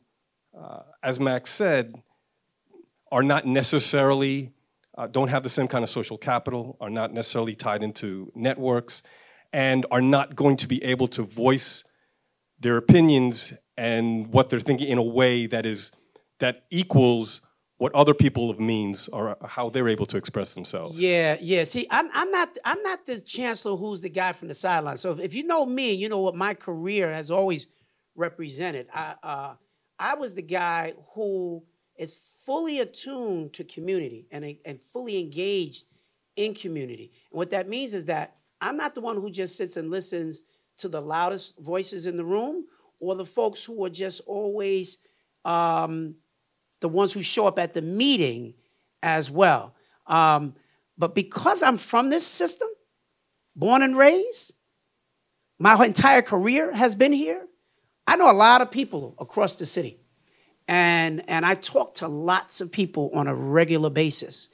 uh, 0.58 0.84
as 1.02 1.20
Max 1.20 1.50
said, 1.50 1.94
are 3.10 3.22
not 3.22 3.46
necessarily 3.46 4.50
uh, 4.96 5.06
don't 5.06 5.28
have 5.28 5.42
the 5.42 5.48
same 5.48 5.68
kind 5.68 5.82
of 5.82 5.90
social 5.90 6.18
capital, 6.18 6.76
are 6.80 6.90
not 6.90 7.12
necessarily 7.12 7.54
tied 7.54 7.82
into 7.82 8.30
networks, 8.34 9.02
and 9.52 9.86
are 9.90 10.00
not 10.00 10.36
going 10.36 10.56
to 10.56 10.66
be 10.66 10.82
able 10.82 11.08
to 11.08 11.22
voice 11.22 11.84
their 12.60 12.76
opinions 12.76 13.52
and 13.76 14.32
what 14.32 14.50
they're 14.50 14.60
thinking 14.60 14.88
in 14.88 14.98
a 14.98 15.02
way 15.02 15.46
that 15.46 15.66
is 15.66 15.92
that 16.38 16.64
equals 16.70 17.40
what 17.78 17.92
other 17.94 18.14
people 18.14 18.48
of 18.48 18.60
means 18.60 19.08
or 19.08 19.36
how 19.44 19.68
they're 19.68 19.88
able 19.88 20.06
to 20.06 20.16
express 20.16 20.54
themselves. 20.54 20.98
Yeah, 20.98 21.36
yeah. 21.40 21.64
See, 21.64 21.86
I'm 21.90 22.08
I'm 22.12 22.30
not 22.30 22.56
I'm 22.64 22.82
not 22.82 23.06
the 23.06 23.20
chancellor 23.20 23.76
who's 23.76 24.00
the 24.00 24.08
guy 24.08 24.32
from 24.32 24.48
the 24.48 24.54
sideline. 24.54 24.96
So 24.96 25.10
if, 25.12 25.18
if 25.18 25.34
you 25.34 25.44
know 25.44 25.66
me, 25.66 25.92
you 25.92 26.08
know 26.08 26.20
what 26.20 26.36
my 26.36 26.54
career 26.54 27.12
has 27.12 27.30
always 27.30 27.66
represented. 28.14 28.86
I 28.94 29.14
uh, 29.22 29.54
I 29.98 30.14
was 30.14 30.34
the 30.34 30.42
guy 30.42 30.94
who 31.14 31.64
is 31.96 32.14
fully 32.44 32.80
attuned 32.80 33.52
to 33.54 33.64
community 33.64 34.26
and 34.30 34.56
and 34.64 34.80
fully 34.80 35.18
engaged 35.18 35.84
in 36.36 36.54
community. 36.54 37.10
And 37.32 37.38
what 37.38 37.50
that 37.50 37.68
means 37.68 37.94
is 37.94 38.04
that 38.04 38.36
I'm 38.60 38.76
not 38.76 38.94
the 38.94 39.00
one 39.00 39.16
who 39.16 39.28
just 39.28 39.56
sits 39.56 39.76
and 39.76 39.90
listens 39.90 40.42
to 40.78 40.88
the 40.88 41.02
loudest 41.02 41.58
voices 41.58 42.06
in 42.06 42.16
the 42.16 42.24
room 42.24 42.66
or 43.02 43.16
the 43.16 43.26
folks 43.26 43.64
who 43.64 43.84
are 43.84 43.90
just 43.90 44.20
always 44.26 44.98
um, 45.44 46.14
the 46.80 46.88
ones 46.88 47.12
who 47.12 47.20
show 47.20 47.46
up 47.46 47.58
at 47.58 47.74
the 47.74 47.82
meeting 47.82 48.54
as 49.02 49.28
well. 49.28 49.74
Um, 50.06 50.54
but 50.96 51.12
because 51.12 51.64
I'm 51.64 51.78
from 51.78 52.10
this 52.10 52.24
system, 52.24 52.68
born 53.56 53.82
and 53.82 53.98
raised, 53.98 54.54
my 55.58 55.84
entire 55.84 56.22
career 56.22 56.72
has 56.72 56.94
been 56.94 57.12
here. 57.12 57.44
I 58.06 58.14
know 58.14 58.30
a 58.30 58.32
lot 58.32 58.60
of 58.60 58.70
people 58.70 59.16
across 59.18 59.56
the 59.56 59.66
city, 59.66 59.98
and 60.68 61.28
and 61.28 61.44
I 61.44 61.54
talk 61.56 61.94
to 61.94 62.08
lots 62.08 62.60
of 62.60 62.70
people 62.70 63.10
on 63.14 63.26
a 63.26 63.34
regular 63.34 63.90
basis. 63.90 64.48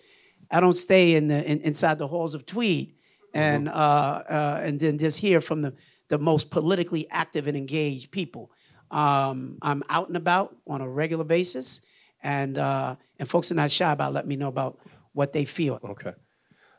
I 0.50 0.60
don't 0.60 0.76
stay 0.76 1.16
in 1.16 1.28
the 1.28 1.44
in, 1.44 1.60
inside 1.60 1.98
the 1.98 2.08
halls 2.08 2.34
of 2.34 2.46
Tweed, 2.46 2.94
and 3.34 3.68
uh, 3.68 3.72
uh, 3.72 4.60
and 4.62 4.80
then 4.80 4.96
just 4.96 5.18
hear 5.18 5.42
from 5.42 5.60
the 5.60 5.74
the 6.08 6.18
most 6.18 6.50
politically 6.50 7.06
active 7.10 7.46
and 7.46 7.56
engaged 7.56 8.10
people. 8.10 8.50
Um, 8.90 9.58
I'm 9.62 9.82
out 9.88 10.08
and 10.08 10.16
about 10.16 10.56
on 10.66 10.80
a 10.80 10.88
regular 10.88 11.24
basis, 11.24 11.80
and 12.22 12.56
uh, 12.58 12.96
and 13.18 13.28
folks 13.28 13.50
are 13.50 13.54
not 13.54 13.70
shy 13.70 13.92
about 13.92 14.12
letting 14.12 14.28
me 14.28 14.36
know 14.36 14.48
about 14.48 14.78
what 15.12 15.32
they 15.32 15.44
feel. 15.44 15.78
Okay. 15.84 16.12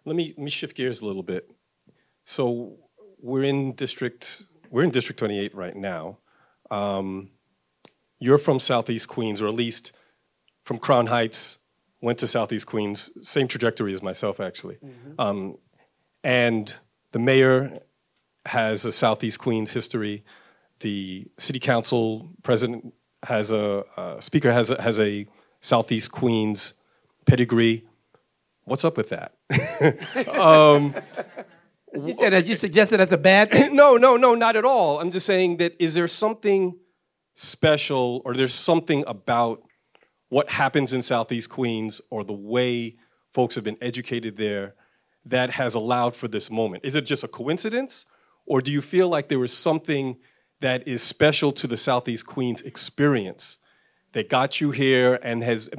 Let 0.05 0.15
me 0.15 0.33
let 0.37 0.43
me 0.43 0.49
shift 0.49 0.75
gears 0.75 1.01
a 1.01 1.05
little 1.05 1.23
bit. 1.23 1.49
So 2.23 2.77
we're 3.21 3.43
in 3.43 3.73
district 3.75 4.43
we're 4.69 4.83
in 4.83 4.91
District 4.91 5.17
28 5.19 5.55
right 5.55 5.75
now. 5.75 6.19
Um, 6.69 7.31
you're 8.19 8.37
from 8.37 8.59
Southeast 8.59 9.07
Queens, 9.07 9.41
or 9.41 9.47
at 9.47 9.53
least 9.53 9.91
from 10.63 10.77
Crown 10.77 11.07
Heights. 11.07 11.59
Went 12.01 12.17
to 12.19 12.27
Southeast 12.27 12.65
Queens, 12.65 13.09
same 13.27 13.47
trajectory 13.47 13.93
as 13.93 14.01
myself, 14.01 14.39
actually. 14.39 14.77
Um, 15.17 15.57
and 16.23 16.73
the 17.11 17.19
mayor 17.19 17.79
has 18.49 18.85
a 18.85 18.91
Southeast 18.91 19.39
Queens 19.39 19.71
history. 19.71 20.23
The 20.81 21.27
city 21.37 21.59
council 21.59 22.29
president 22.43 22.93
has 23.23 23.51
a 23.51 23.83
uh, 23.97 24.19
speaker 24.19 24.51
has 24.51 24.71
a, 24.71 24.81
has 24.81 24.99
a 24.99 25.27
Southeast 25.59 26.11
Queens 26.11 26.73
pedigree. 27.25 27.85
What's 28.63 28.85
up 28.85 28.97
with 28.97 29.09
that? 29.09 29.33
You 31.91 32.13
said 32.13 32.33
that 32.33 32.47
you 32.47 32.53
suggested 32.53 32.97
that's 32.97 33.11
a 33.11 33.17
bad 33.17 33.51
thing. 33.51 33.75
no, 33.75 33.97
no, 33.97 34.15
no, 34.15 34.35
not 34.35 34.55
at 34.55 34.63
all. 34.63 34.99
I'm 34.99 35.09
just 35.09 35.25
saying 35.25 35.57
that 35.57 35.75
is 35.79 35.95
there 35.95 36.07
something 36.07 36.77
special 37.33 38.21
or 38.25 38.35
there's 38.35 38.53
something 38.53 39.03
about 39.07 39.63
what 40.29 40.51
happens 40.51 40.93
in 40.93 41.01
Southeast 41.01 41.49
Queens 41.49 41.99
or 42.11 42.23
the 42.23 42.33
way 42.33 42.97
folks 43.33 43.55
have 43.55 43.63
been 43.63 43.77
educated 43.81 44.37
there 44.37 44.75
that 45.25 45.49
has 45.51 45.73
allowed 45.73 46.15
for 46.15 46.27
this 46.27 46.51
moment? 46.51 46.85
Is 46.85 46.95
it 46.95 47.07
just 47.07 47.23
a 47.23 47.27
coincidence 47.27 48.05
or 48.49 48.59
do 48.59 48.71
you 48.71 48.81
feel 48.81 49.07
like 49.07 49.29
there 49.29 49.39
was 49.39 49.55
something 49.55 50.17
that 50.59 50.85
is 50.85 51.01
special 51.01 51.53
to 51.53 51.67
the 51.67 51.77
Southeast 51.77 52.25
Queens 52.25 52.61
experience 52.63 53.57
that 54.11 54.27
got 54.27 54.59
you 54.59 54.71
here 54.71 55.19
and 55.23 55.43
has 55.43 55.69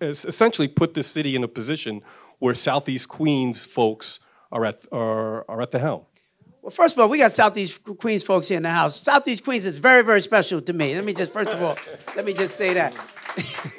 essentially 0.00 0.68
put 0.68 0.94
the 0.94 1.02
city 1.02 1.34
in 1.34 1.42
a 1.42 1.48
position 1.48 2.02
where 2.38 2.54
Southeast 2.54 3.08
Queens 3.08 3.66
folks 3.66 4.20
are 4.52 4.64
at, 4.64 4.84
are, 4.92 5.50
are 5.50 5.62
at 5.62 5.70
the 5.70 5.78
helm? 5.78 6.02
Well, 6.62 6.70
first 6.70 6.94
of 6.94 7.00
all, 7.00 7.08
we 7.08 7.18
got 7.18 7.32
Southeast 7.32 7.82
Queens 7.82 8.22
folks 8.22 8.48
here 8.48 8.58
in 8.58 8.64
the 8.64 8.70
house. 8.70 9.00
Southeast 9.00 9.42
Queens 9.42 9.64
is 9.64 9.78
very, 9.78 10.04
very 10.04 10.20
special 10.20 10.60
to 10.60 10.72
me. 10.74 10.94
Let 10.94 11.04
me 11.04 11.14
just, 11.14 11.32
first 11.32 11.50
of 11.50 11.62
all, 11.62 11.76
let 12.14 12.26
me 12.26 12.34
just 12.34 12.54
say 12.56 12.74
that. 12.74 12.94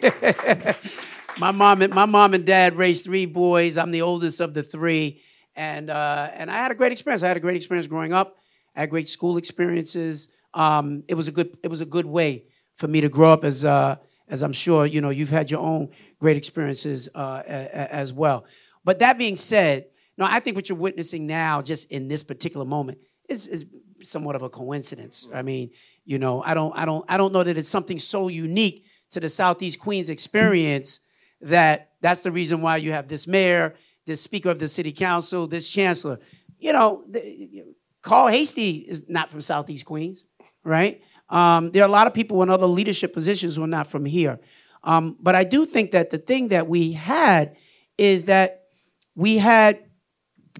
my 1.37 1.51
mom 1.51 1.83
and 1.83 1.93
my 1.93 2.05
mom 2.05 2.33
and 2.33 2.43
dad 2.43 2.75
raised 2.75 3.03
three 3.03 3.27
boys. 3.27 3.77
I'm 3.77 3.91
the 3.91 4.01
oldest 4.01 4.39
of 4.39 4.55
the 4.55 4.63
three, 4.63 5.21
and 5.55 5.89
uh, 5.89 6.29
and 6.33 6.49
I 6.49 6.57
had 6.57 6.71
a 6.71 6.75
great 6.75 6.91
experience. 6.91 7.23
I 7.23 7.27
had 7.27 7.37
a 7.37 7.41
great 7.41 7.55
experience 7.55 7.87
growing 7.87 8.13
up. 8.13 8.37
I 8.75 8.81
had 8.81 8.89
great 8.89 9.07
school 9.09 9.37
experiences. 9.37 10.29
Um, 10.53 11.03
it 11.07 11.15
was 11.15 11.27
a 11.27 11.31
good 11.31 11.57
it 11.63 11.67
was 11.69 11.81
a 11.81 11.85
good 11.85 12.05
way 12.05 12.45
for 12.75 12.87
me 12.87 13.01
to 13.01 13.09
grow 13.09 13.31
up 13.31 13.43
as 13.43 13.65
uh, 13.65 13.97
as 14.27 14.41
I'm 14.41 14.53
sure 14.53 14.85
you 14.85 15.01
know 15.01 15.09
you've 15.09 15.29
had 15.29 15.51
your 15.51 15.59
own 15.61 15.89
great 16.19 16.37
experiences 16.37 17.09
uh, 17.15 17.43
a- 17.47 17.51
a- 17.51 17.93
as 17.93 18.13
well. 18.13 18.45
But 18.83 18.99
that 18.99 19.17
being 19.17 19.37
said, 19.37 19.85
no, 20.17 20.25
I 20.29 20.39
think 20.39 20.55
what 20.55 20.69
you're 20.69 20.77
witnessing 20.77 21.27
now, 21.27 21.61
just 21.61 21.91
in 21.91 22.07
this 22.07 22.23
particular 22.23 22.65
moment, 22.65 22.97
is 23.29 23.47
is 23.47 23.65
somewhat 24.01 24.35
of 24.35 24.41
a 24.41 24.49
coincidence. 24.49 25.27
I 25.33 25.41
mean, 25.41 25.71
you 26.05 26.17
know, 26.17 26.41
I 26.43 26.53
don't 26.53 26.75
I 26.77 26.85
don't 26.85 27.05
I 27.09 27.17
don't 27.17 27.33
know 27.33 27.43
that 27.43 27.57
it's 27.57 27.69
something 27.69 27.99
so 27.99 28.27
unique 28.27 28.85
to 29.11 29.19
the 29.19 29.29
Southeast 29.29 29.79
Queens 29.79 30.09
experience 30.09 31.01
that 31.41 31.91
that's 32.01 32.21
the 32.21 32.31
reason 32.31 32.61
why 32.61 32.77
you 32.77 32.91
have 32.93 33.07
this 33.07 33.27
mayor, 33.27 33.75
this 34.05 34.21
speaker 34.21 34.49
of 34.49 34.59
the 34.59 34.67
city 34.67 34.91
council, 34.91 35.47
this 35.47 35.69
chancellor. 35.69 36.19
You 36.59 36.73
know, 36.73 37.03
the, 37.07 37.65
Carl 38.01 38.27
Heastie 38.27 38.77
is 38.77 39.09
not 39.09 39.29
from 39.29 39.41
Southeast 39.41 39.85
Queens, 39.85 40.25
right? 40.63 41.01
Um, 41.29 41.71
there 41.71 41.83
are 41.83 41.87
a 41.87 41.91
lot 41.91 42.07
of 42.07 42.13
people 42.13 42.41
in 42.43 42.49
other 42.49 42.67
leadership 42.67 43.13
positions 43.13 43.55
who 43.55 43.63
are 43.63 43.67
not 43.67 43.87
from 43.87 44.05
here. 44.05 44.39
Um, 44.83 45.17
but 45.19 45.35
I 45.35 45.43
do 45.43 45.65
think 45.65 45.91
that 45.91 46.09
the 46.09 46.17
thing 46.17 46.49
that 46.49 46.67
we 46.67 46.93
had 46.93 47.55
is 47.97 48.25
that 48.25 48.63
we 49.15 49.37
had 49.37 49.79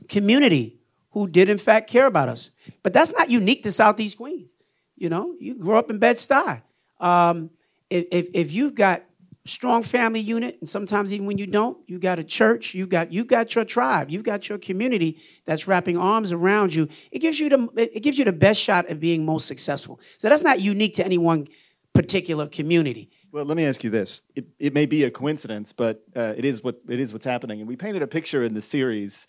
community 0.08 0.80
who 1.12 1.28
did 1.28 1.50
in 1.50 1.58
fact 1.58 1.90
care 1.90 2.06
about 2.06 2.30
us. 2.30 2.52
But 2.84 2.94
that's 2.94 3.12
not 3.12 3.30
unique 3.30 3.64
to 3.64 3.72
Southeast 3.72 4.18
Queens. 4.18 4.52
You 4.96 5.10
know, 5.10 5.36
you 5.40 5.56
grew 5.56 5.78
up 5.78 5.90
in 5.90 5.98
Bed-Stuy. 5.98 6.62
Um, 7.00 7.50
if, 7.90 8.06
if, 8.12 8.28
if 8.34 8.52
you've 8.52 8.76
got 8.76 9.04
strong 9.46 9.84
family 9.84 10.20
unit, 10.20 10.58
and 10.60 10.70
sometimes 10.70 11.14
even 11.14 11.26
when 11.26 11.38
you 11.38 11.48
don't, 11.48 11.78
you 11.88 12.00
got 12.00 12.20
a 12.20 12.24
church, 12.24 12.74
you 12.74 12.88
got 12.88 13.12
you 13.12 13.24
got 13.24 13.56
your 13.56 13.66
tribe, 13.66 14.10
you've 14.10 14.24
got 14.24 14.50
your 14.50 14.58
community 14.58 15.20
that's 15.46 15.68
wrapping 15.68 15.98
arms 15.98 16.32
around 16.32 16.74
you. 16.74 16.88
It 17.12 17.20
gives 17.20 17.40
you 17.40 17.50
the 17.50 17.70
it 17.76 18.02
gives 18.02 18.18
you 18.18 18.26
the 18.26 18.34
best 18.34 18.62
shot 18.62 18.86
at 18.86 19.00
being 19.00 19.26
most 19.26 19.48
successful. 19.48 20.00
So 20.18 20.30
that's 20.30 20.44
not 20.44 20.62
unique 20.62 20.96
to 20.96 21.06
any 21.06 21.18
one 21.18 21.48
particular 21.94 22.48
community. 22.48 23.10
Well, 23.32 23.46
let 23.46 23.58
me 23.58 23.66
ask 23.66 23.84
you 23.84 23.90
this: 23.90 24.24
it, 24.36 24.46
it 24.60 24.74
may 24.74 24.86
be 24.86 25.04
a 25.04 25.12
coincidence, 25.12 25.74
but 25.74 26.04
uh, 26.16 26.34
it 26.38 26.46
is 26.46 26.64
what 26.64 26.82
it 26.88 27.00
is 27.00 27.14
what's 27.14 27.26
happening. 27.26 27.60
And 27.60 27.68
we 27.68 27.76
painted 27.76 28.02
a 28.02 28.08
picture 28.08 28.44
in 28.44 28.54
the 28.54 28.62
series 28.62 29.28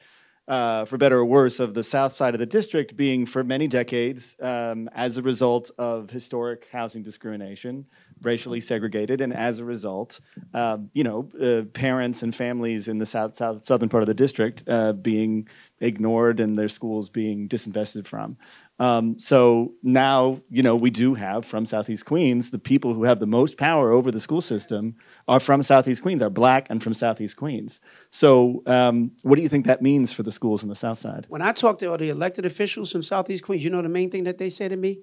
uh, 0.48 0.84
for 0.84 0.98
better 0.98 1.18
or 1.18 1.24
worse, 1.24 1.60
of 1.60 1.74
the 1.74 1.84
south 1.84 2.12
side 2.12 2.34
of 2.34 2.40
the 2.40 2.46
district 2.46 2.96
being 2.96 3.26
for 3.26 3.44
many 3.44 3.68
decades, 3.68 4.36
um, 4.40 4.88
as 4.94 5.16
a 5.16 5.22
result 5.22 5.70
of 5.78 6.10
historic 6.10 6.68
housing 6.68 7.02
discrimination, 7.02 7.86
racially 8.22 8.60
segregated, 8.60 9.20
and 9.20 9.32
as 9.32 9.58
a 9.58 9.64
result, 9.64 10.20
uh, 10.54 10.78
you 10.92 11.04
know, 11.04 11.28
uh, 11.40 11.62
parents 11.72 12.22
and 12.22 12.34
families 12.34 12.88
in 12.88 12.98
the 12.98 13.06
south, 13.06 13.36
south 13.36 13.64
southern 13.64 13.88
part 13.88 14.02
of 14.02 14.06
the 14.06 14.14
district 14.14 14.64
uh, 14.66 14.92
being 14.92 15.48
ignored 15.80 16.40
and 16.40 16.58
their 16.58 16.68
schools 16.68 17.10
being 17.10 17.48
disinvested 17.48 18.06
from. 18.06 18.36
Um, 18.78 19.18
so 19.18 19.74
now, 19.82 20.40
you 20.50 20.62
know, 20.62 20.74
we 20.74 20.90
do 20.90 21.14
have 21.14 21.44
from 21.44 21.66
Southeast 21.66 22.04
Queens, 22.04 22.50
the 22.50 22.58
people 22.58 22.94
who 22.94 23.04
have 23.04 23.20
the 23.20 23.26
most 23.28 23.56
power 23.56 23.92
over 23.92 24.10
the 24.10 24.18
school 24.18 24.40
system 24.40 24.96
are 25.28 25.38
from 25.38 25.62
Southeast 25.62 26.02
Queens, 26.02 26.20
are 26.20 26.30
black 26.30 26.66
and 26.68 26.82
from 26.82 26.94
Southeast 26.94 27.36
Queens. 27.36 27.80
So, 28.10 28.62
um, 28.66 29.12
what 29.22 29.36
do 29.36 29.42
you 29.42 29.48
think 29.48 29.66
that 29.66 29.82
means 29.82 30.12
for 30.12 30.24
the 30.24 30.32
schools 30.32 30.64
in 30.64 30.68
the 30.68 30.74
South 30.74 30.98
Side? 30.98 31.26
When 31.28 31.42
I 31.42 31.52
talk 31.52 31.78
to 31.78 31.86
all 31.86 31.98
the 31.98 32.08
elected 32.08 32.44
officials 32.44 32.90
from 32.90 33.02
Southeast 33.02 33.44
Queens, 33.44 33.62
you 33.62 33.70
know 33.70 33.82
the 33.82 33.88
main 33.88 34.10
thing 34.10 34.24
that 34.24 34.38
they 34.38 34.50
say 34.50 34.68
to 34.68 34.76
me? 34.76 35.02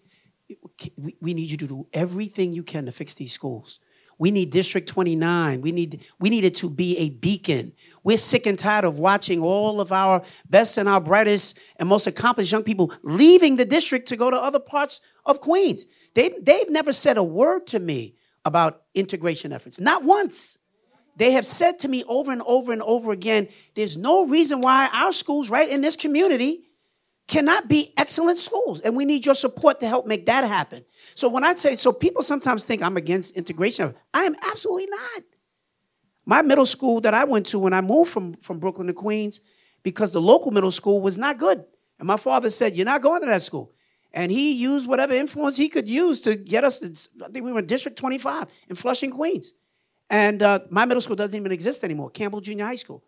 We, 1.21 1.33
need 1.33 1.51
you 1.51 1.57
to 1.57 1.67
do 1.67 1.87
everything 1.93 2.53
you 2.53 2.63
can 2.63 2.85
to 2.85 2.91
fix 2.91 3.13
these 3.13 3.31
schools. 3.31 3.79
We 4.17 4.31
need 4.31 4.49
District 4.49 4.87
29. 4.87 5.61
We 5.61 5.71
need, 5.71 6.03
we 6.19 6.29
need 6.29 6.43
it 6.43 6.55
to 6.55 6.69
be 6.69 6.97
a 6.97 7.09
beacon. 7.09 7.73
We're 8.03 8.17
sick 8.17 8.45
and 8.45 8.59
tired 8.59 8.83
of 8.83 8.99
watching 8.99 9.41
all 9.41 9.79
of 9.79 9.91
our 9.91 10.23
best 10.49 10.77
and 10.77 10.89
our 10.89 10.99
brightest 10.99 11.57
and 11.77 11.87
most 11.87 12.05
accomplished 12.05 12.51
young 12.51 12.63
people 12.63 12.91
leaving 13.01 13.55
the 13.55 13.65
district 13.65 14.09
to 14.09 14.17
go 14.17 14.29
to 14.29 14.37
other 14.37 14.59
parts 14.59 14.99
of 15.25 15.39
Queens. 15.39 15.85
They've, 16.15 16.33
they've 16.43 16.69
never 16.69 16.91
said 16.91 17.17
a 17.17 17.23
word 17.23 17.65
to 17.67 17.79
me 17.79 18.15
about 18.43 18.83
integration 18.93 19.53
efforts, 19.53 19.79
not 19.79 20.03
once. 20.03 20.57
They 21.15 21.31
have 21.31 21.45
said 21.45 21.79
to 21.79 21.87
me 21.87 22.03
over 22.07 22.31
and 22.31 22.41
over 22.45 22.71
and 22.71 22.81
over 22.81 23.11
again 23.11 23.49
there's 23.75 23.97
no 23.97 24.27
reason 24.27 24.61
why 24.61 24.89
our 24.93 25.11
schools 25.11 25.49
right 25.49 25.69
in 25.69 25.81
this 25.81 25.95
community 25.95 26.68
cannot 27.29 27.69
be 27.69 27.93
excellent 27.95 28.39
schools. 28.39 28.81
And 28.81 28.95
we 28.95 29.05
need 29.05 29.25
your 29.25 29.35
support 29.35 29.79
to 29.81 29.87
help 29.87 30.07
make 30.07 30.25
that 30.25 30.43
happen. 30.43 30.83
So 31.13 31.29
when 31.29 31.43
I 31.43 31.55
say, 31.55 31.75
so 31.75 31.93
people 31.93 32.23
sometimes 32.23 32.65
think 32.65 32.81
I'm 32.81 32.97
against 32.97 33.37
integration. 33.37 33.93
I 34.13 34.23
am 34.23 34.35
absolutely 34.41 34.87
not. 34.87 35.23
My 36.25 36.41
middle 36.41 36.65
school 36.65 36.99
that 37.01 37.13
I 37.13 37.23
went 37.23 37.45
to 37.47 37.59
when 37.59 37.71
I 37.71 37.81
moved 37.81 38.11
from, 38.11 38.33
from 38.33 38.59
Brooklyn 38.59 38.87
to 38.87 38.93
Queens, 38.93 39.41
because 39.83 40.11
the 40.11 40.19
local 40.19 40.51
middle 40.51 40.71
school 40.71 41.01
was 41.01 41.17
not 41.17 41.37
good. 41.37 41.63
And 41.99 42.07
my 42.07 42.17
father 42.17 42.49
said, 42.49 42.75
You're 42.75 42.85
not 42.85 43.01
going 43.01 43.21
to 43.21 43.27
that 43.27 43.43
school. 43.43 43.71
And 44.11 44.31
he 44.31 44.53
used 44.53 44.89
whatever 44.89 45.13
influence 45.13 45.55
he 45.55 45.69
could 45.69 45.87
use 45.87 46.21
to 46.21 46.35
get 46.35 46.63
us, 46.63 46.79
to, 46.79 46.87
I 47.23 47.29
think 47.29 47.45
we 47.45 47.51
were 47.51 47.59
in 47.59 47.67
District 47.67 47.95
25 47.95 48.47
in 48.69 48.75
Flushing, 48.75 49.11
Queens. 49.11 49.53
And 50.09 50.41
uh, 50.41 50.61
my 50.71 50.85
middle 50.85 51.01
school 51.01 51.15
doesn't 51.15 51.39
even 51.39 51.51
exist 51.51 51.83
anymore, 51.83 52.09
Campbell 52.09 52.41
Junior 52.41 52.65
High 52.65 52.75
School. 52.75 53.03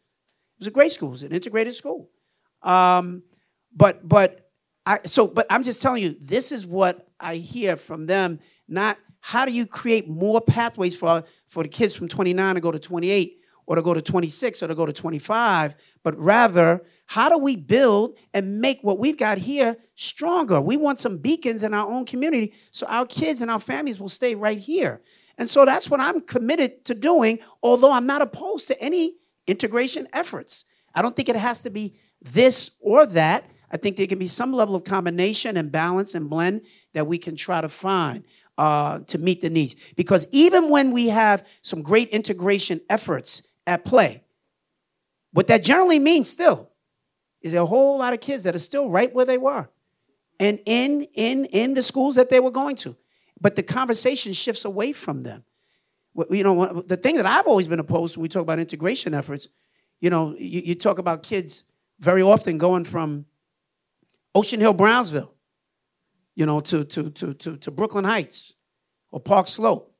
It 0.57 0.59
was 0.59 0.67
a 0.67 0.71
great 0.71 0.91
school, 0.91 1.09
it 1.09 1.13
was 1.13 1.23
an 1.23 1.31
integrated 1.31 1.73
school. 1.73 2.09
Um, 2.61 3.23
but, 3.75 4.07
but, 4.07 4.49
I, 4.85 4.99
so, 5.05 5.27
but 5.27 5.45
I'm 5.49 5.63
just 5.63 5.81
telling 5.81 6.03
you, 6.03 6.15
this 6.19 6.51
is 6.51 6.65
what 6.65 7.07
I 7.19 7.35
hear 7.35 7.75
from 7.75 8.05
them, 8.05 8.39
not 8.67 8.97
how 9.19 9.45
do 9.45 9.51
you 9.51 9.67
create 9.67 10.09
more 10.09 10.41
pathways 10.41 10.95
for, 10.95 11.23
for 11.45 11.63
the 11.63 11.69
kids 11.69 11.95
from 11.95 12.07
29 12.07 12.55
to 12.55 12.61
go 12.61 12.71
to 12.71 12.79
28 12.79 13.37
or 13.67 13.75
to 13.75 13.81
go 13.81 13.93
to 13.93 14.01
26 14.01 14.63
or 14.63 14.67
to 14.67 14.75
go 14.75 14.85
to 14.85 14.93
25, 14.93 15.75
but 16.03 16.17
rather, 16.17 16.83
how 17.05 17.29
do 17.29 17.37
we 17.37 17.55
build 17.55 18.17
and 18.33 18.59
make 18.59 18.79
what 18.81 18.97
we've 18.97 19.17
got 19.17 19.37
here 19.37 19.77
stronger? 19.95 20.59
We 20.59 20.77
want 20.77 20.99
some 20.99 21.17
beacons 21.17 21.63
in 21.63 21.73
our 21.73 21.89
own 21.89 22.05
community 22.05 22.53
so 22.71 22.87
our 22.87 23.05
kids 23.05 23.41
and 23.41 23.51
our 23.51 23.59
families 23.59 23.99
will 23.99 24.09
stay 24.09 24.33
right 24.33 24.57
here. 24.57 25.01
And 25.37 25.49
so 25.49 25.65
that's 25.65 25.89
what 25.89 25.99
I'm 25.99 26.21
committed 26.21 26.85
to 26.85 26.95
doing, 26.95 27.39
although 27.61 27.91
I'm 27.91 28.05
not 28.05 28.21
opposed 28.21 28.67
to 28.67 28.81
any 28.81 29.17
integration 29.47 30.07
efforts. 30.13 30.65
I 30.93 31.01
don't 31.01 31.15
think 31.15 31.29
it 31.29 31.35
has 31.35 31.61
to 31.61 31.69
be 31.69 31.97
this 32.21 32.71
or 32.79 33.05
that. 33.07 33.49
I 33.71 33.77
think 33.77 33.95
there 33.95 34.07
can 34.07 34.19
be 34.19 34.27
some 34.27 34.53
level 34.53 34.75
of 34.75 34.83
combination 34.83 35.57
and 35.57 35.71
balance 35.71 36.13
and 36.13 36.29
blend 36.29 36.61
that 36.93 37.07
we 37.07 37.17
can 37.17 37.35
try 37.35 37.61
to 37.61 37.69
find 37.69 38.25
uh, 38.57 38.99
to 39.07 39.17
meet 39.17 39.41
the 39.41 39.49
needs. 39.49 39.75
Because 39.95 40.27
even 40.31 40.69
when 40.69 40.91
we 40.91 41.07
have 41.07 41.45
some 41.61 41.81
great 41.81 42.09
integration 42.09 42.81
efforts 42.89 43.43
at 43.65 43.85
play, 43.85 44.23
what 45.31 45.47
that 45.47 45.63
generally 45.63 45.99
means 45.99 46.29
still 46.29 46.69
is 47.41 47.53
a 47.53 47.65
whole 47.65 47.97
lot 47.99 48.13
of 48.13 48.19
kids 48.19 48.43
that 48.43 48.55
are 48.55 48.59
still 48.59 48.89
right 48.89 49.13
where 49.13 49.25
they 49.25 49.37
were 49.37 49.69
and 50.39 50.59
in, 50.65 51.07
in, 51.13 51.45
in 51.45 51.73
the 51.73 51.83
schools 51.83 52.15
that 52.15 52.29
they 52.29 52.39
were 52.39 52.51
going 52.51 52.75
to. 52.75 52.95
But 53.39 53.55
the 53.55 53.63
conversation 53.63 54.33
shifts 54.33 54.65
away 54.65 54.91
from 54.91 55.23
them. 55.23 55.43
You 56.29 56.43
know, 56.43 56.81
the 56.85 56.97
thing 56.97 57.15
that 57.15 57.25
I've 57.25 57.47
always 57.47 57.67
been 57.67 57.79
opposed 57.79 58.13
to 58.13 58.19
when 58.19 58.23
we 58.23 58.29
talk 58.29 58.41
about 58.41 58.59
integration 58.59 59.13
efforts, 59.13 59.47
you 60.01 60.09
know, 60.09 60.35
you, 60.37 60.61
you 60.65 60.75
talk 60.75 60.99
about 60.99 61.23
kids 61.23 61.63
very 61.99 62.21
often 62.21 62.57
going 62.57 62.83
from 62.83 63.25
Ocean 64.33 64.59
Hill, 64.59 64.73
Brownsville, 64.73 65.33
you 66.35 66.45
know, 66.45 66.59
to, 66.61 66.83
to, 66.85 67.09
to, 67.09 67.33
to, 67.33 67.57
to 67.57 67.71
Brooklyn 67.71 68.05
Heights 68.05 68.53
or 69.11 69.19
Park 69.19 69.47
Slope. 69.47 69.93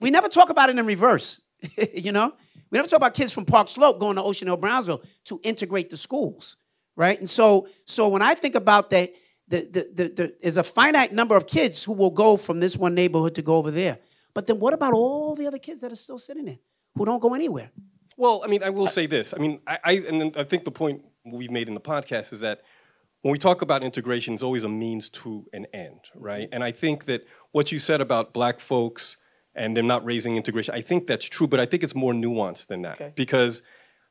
We 0.00 0.10
never 0.10 0.28
talk 0.28 0.50
about 0.50 0.70
it 0.70 0.78
in 0.78 0.86
reverse, 0.86 1.40
you 1.94 2.12
know? 2.12 2.32
We 2.70 2.78
never 2.78 2.88
talk 2.88 2.96
about 2.96 3.14
kids 3.14 3.32
from 3.32 3.44
Park 3.44 3.68
Slope 3.68 4.00
going 4.00 4.16
to 4.16 4.22
Ocean 4.22 4.48
Hill, 4.48 4.56
Brownsville 4.56 5.02
to 5.26 5.40
integrate 5.42 5.90
the 5.90 5.96
schools, 5.96 6.56
right? 6.96 7.18
And 7.18 7.28
so, 7.28 7.68
so 7.84 8.08
when 8.08 8.22
I 8.22 8.34
think 8.34 8.54
about 8.54 8.90
that, 8.90 9.12
the, 9.48 9.58
the, 9.58 9.90
the, 9.94 10.08
the, 10.08 10.36
there's 10.40 10.56
a 10.56 10.64
finite 10.64 11.12
number 11.12 11.36
of 11.36 11.46
kids 11.46 11.84
who 11.84 11.92
will 11.92 12.10
go 12.10 12.36
from 12.36 12.58
this 12.58 12.76
one 12.76 12.94
neighborhood 12.94 13.36
to 13.36 13.42
go 13.42 13.56
over 13.56 13.70
there. 13.70 13.98
But 14.34 14.46
then 14.46 14.58
what 14.58 14.74
about 14.74 14.92
all 14.92 15.34
the 15.34 15.46
other 15.46 15.58
kids 15.58 15.80
that 15.82 15.92
are 15.92 15.96
still 15.96 16.18
sitting 16.18 16.46
there 16.46 16.58
who 16.94 17.04
don't 17.04 17.20
go 17.20 17.34
anywhere? 17.34 17.70
Well, 18.16 18.42
I 18.44 18.48
mean, 18.48 18.62
I 18.62 18.70
will 18.70 18.86
say 18.86 19.06
this. 19.06 19.32
I 19.34 19.38
mean, 19.38 19.60
I, 19.66 19.78
I 19.84 19.92
and 20.08 20.36
I 20.36 20.44
think 20.44 20.64
the 20.64 20.70
point 20.70 21.04
we've 21.24 21.50
made 21.50 21.68
in 21.68 21.74
the 21.74 21.80
podcast 21.80 22.32
is 22.32 22.40
that 22.40 22.62
when 23.22 23.32
we 23.32 23.38
talk 23.38 23.62
about 23.62 23.82
integration, 23.82 24.34
it's 24.34 24.42
always 24.42 24.62
a 24.62 24.68
means 24.68 25.08
to 25.08 25.46
an 25.52 25.66
end, 25.72 26.00
right? 26.14 26.48
And 26.52 26.62
I 26.62 26.70
think 26.70 27.06
that 27.06 27.26
what 27.52 27.72
you 27.72 27.78
said 27.78 28.00
about 28.00 28.32
black 28.32 28.60
folks 28.60 29.16
and 29.54 29.76
them 29.76 29.86
not 29.86 30.04
raising 30.04 30.36
integration, 30.36 30.74
I 30.74 30.80
think 30.80 31.06
that's 31.06 31.26
true, 31.26 31.46
but 31.46 31.58
I 31.58 31.66
think 31.66 31.82
it's 31.82 31.94
more 31.94 32.12
nuanced 32.12 32.68
than 32.68 32.82
that. 32.82 32.94
Okay. 32.94 33.12
Because 33.16 33.62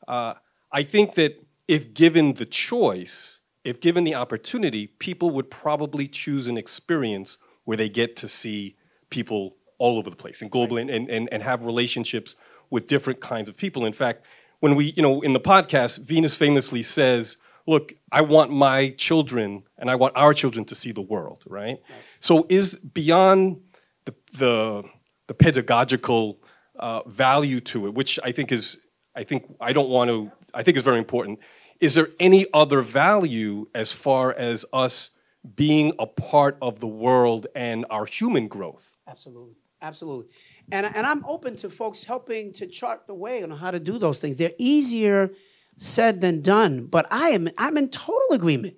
uh, 0.07 0.33
I 0.71 0.83
think 0.83 1.15
that 1.15 1.45
if 1.67 1.93
given 1.93 2.33
the 2.33 2.45
choice, 2.45 3.41
if 3.63 3.79
given 3.79 4.03
the 4.03 4.15
opportunity, 4.15 4.87
people 4.87 5.29
would 5.31 5.49
probably 5.49 6.07
choose 6.07 6.47
an 6.47 6.57
experience 6.57 7.37
where 7.63 7.77
they 7.77 7.89
get 7.89 8.15
to 8.17 8.27
see 8.27 8.75
people 9.09 9.55
all 9.77 9.97
over 9.97 10.09
the 10.09 10.15
place 10.15 10.41
and 10.41 10.51
globally 10.51 10.85
right. 10.85 10.95
and, 10.95 11.09
and, 11.09 11.29
and 11.31 11.43
have 11.43 11.63
relationships 11.63 12.35
with 12.69 12.87
different 12.87 13.21
kinds 13.21 13.49
of 13.49 13.57
people. 13.57 13.85
In 13.85 13.93
fact, 13.93 14.25
when 14.59 14.75
we, 14.75 14.93
you 14.95 15.01
know, 15.01 15.21
in 15.21 15.33
the 15.33 15.39
podcast, 15.39 15.99
Venus 15.99 16.35
famously 16.35 16.83
says, 16.83 17.37
look, 17.67 17.93
I 18.11 18.21
want 18.21 18.51
my 18.51 18.89
children 18.91 19.63
and 19.77 19.89
I 19.89 19.95
want 19.95 20.15
our 20.15 20.33
children 20.33 20.65
to 20.65 20.75
see 20.75 20.91
the 20.91 21.01
world, 21.01 21.43
right? 21.47 21.79
right. 21.89 21.99
So 22.19 22.45
is 22.49 22.75
beyond 22.75 23.61
the, 24.05 24.13
the, 24.37 24.83
the 25.27 25.33
pedagogical 25.33 26.39
uh, 26.77 27.07
value 27.07 27.59
to 27.61 27.87
it, 27.87 27.93
which 27.93 28.19
I 28.23 28.31
think 28.31 28.51
is, 28.51 28.77
I 29.15 29.23
think 29.23 29.45
I 29.59 29.73
don't 29.73 29.89
want 29.89 30.09
to, 30.09 30.31
I 30.53 30.63
think 30.63 30.77
is 30.77 30.83
very 30.83 30.99
important. 30.99 31.39
Is 31.79 31.95
there 31.95 32.09
any 32.19 32.45
other 32.53 32.81
value 32.81 33.67
as 33.73 33.91
far 33.91 34.33
as 34.33 34.65
us 34.71 35.11
being 35.55 35.93
a 35.99 36.07
part 36.07 36.57
of 36.61 36.79
the 36.79 36.87
world 36.87 37.47
and 37.55 37.85
our 37.89 38.05
human 38.05 38.47
growth? 38.47 38.97
Absolutely, 39.07 39.55
absolutely. 39.81 40.31
And, 40.71 40.85
and 40.85 41.05
I'm 41.05 41.23
open 41.25 41.55
to 41.57 41.69
folks 41.69 42.03
helping 42.03 42.53
to 42.53 42.67
chart 42.67 43.07
the 43.07 43.13
way 43.13 43.43
on 43.43 43.51
how 43.51 43.71
to 43.71 43.79
do 43.79 43.97
those 43.97 44.19
things. 44.19 44.37
They're 44.37 44.53
easier 44.57 45.31
said 45.77 46.21
than 46.21 46.41
done. 46.41 46.85
But 46.85 47.05
I 47.11 47.29
am 47.29 47.49
I'm 47.57 47.77
in 47.77 47.89
total 47.89 48.31
agreement. 48.31 48.75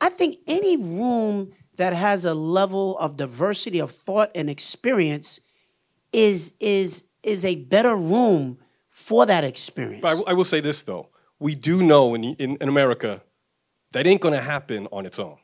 I 0.00 0.08
think 0.08 0.36
any 0.46 0.76
room 0.76 1.52
that 1.76 1.92
has 1.92 2.24
a 2.24 2.34
level 2.34 2.98
of 2.98 3.16
diversity 3.16 3.78
of 3.78 3.90
thought 3.90 4.30
and 4.34 4.48
experience 4.48 5.40
is 6.12 6.52
is 6.60 7.08
is 7.22 7.44
a 7.44 7.56
better 7.56 7.96
room 7.96 8.58
for 8.88 9.26
that 9.26 9.44
experience. 9.44 10.02
But 10.02 10.28
I, 10.28 10.32
will 10.34 10.44
say 10.44 10.60
this 10.60 10.82
though: 10.82 11.08
we 11.38 11.54
do 11.54 11.82
know 11.82 12.14
in, 12.14 12.24
in, 12.24 12.56
in 12.60 12.68
America 12.68 13.22
that 13.92 14.06
ain't 14.06 14.20
going 14.20 14.34
to 14.34 14.40
happen 14.40 14.88
on 14.92 15.06
its 15.06 15.18
own. 15.18 15.38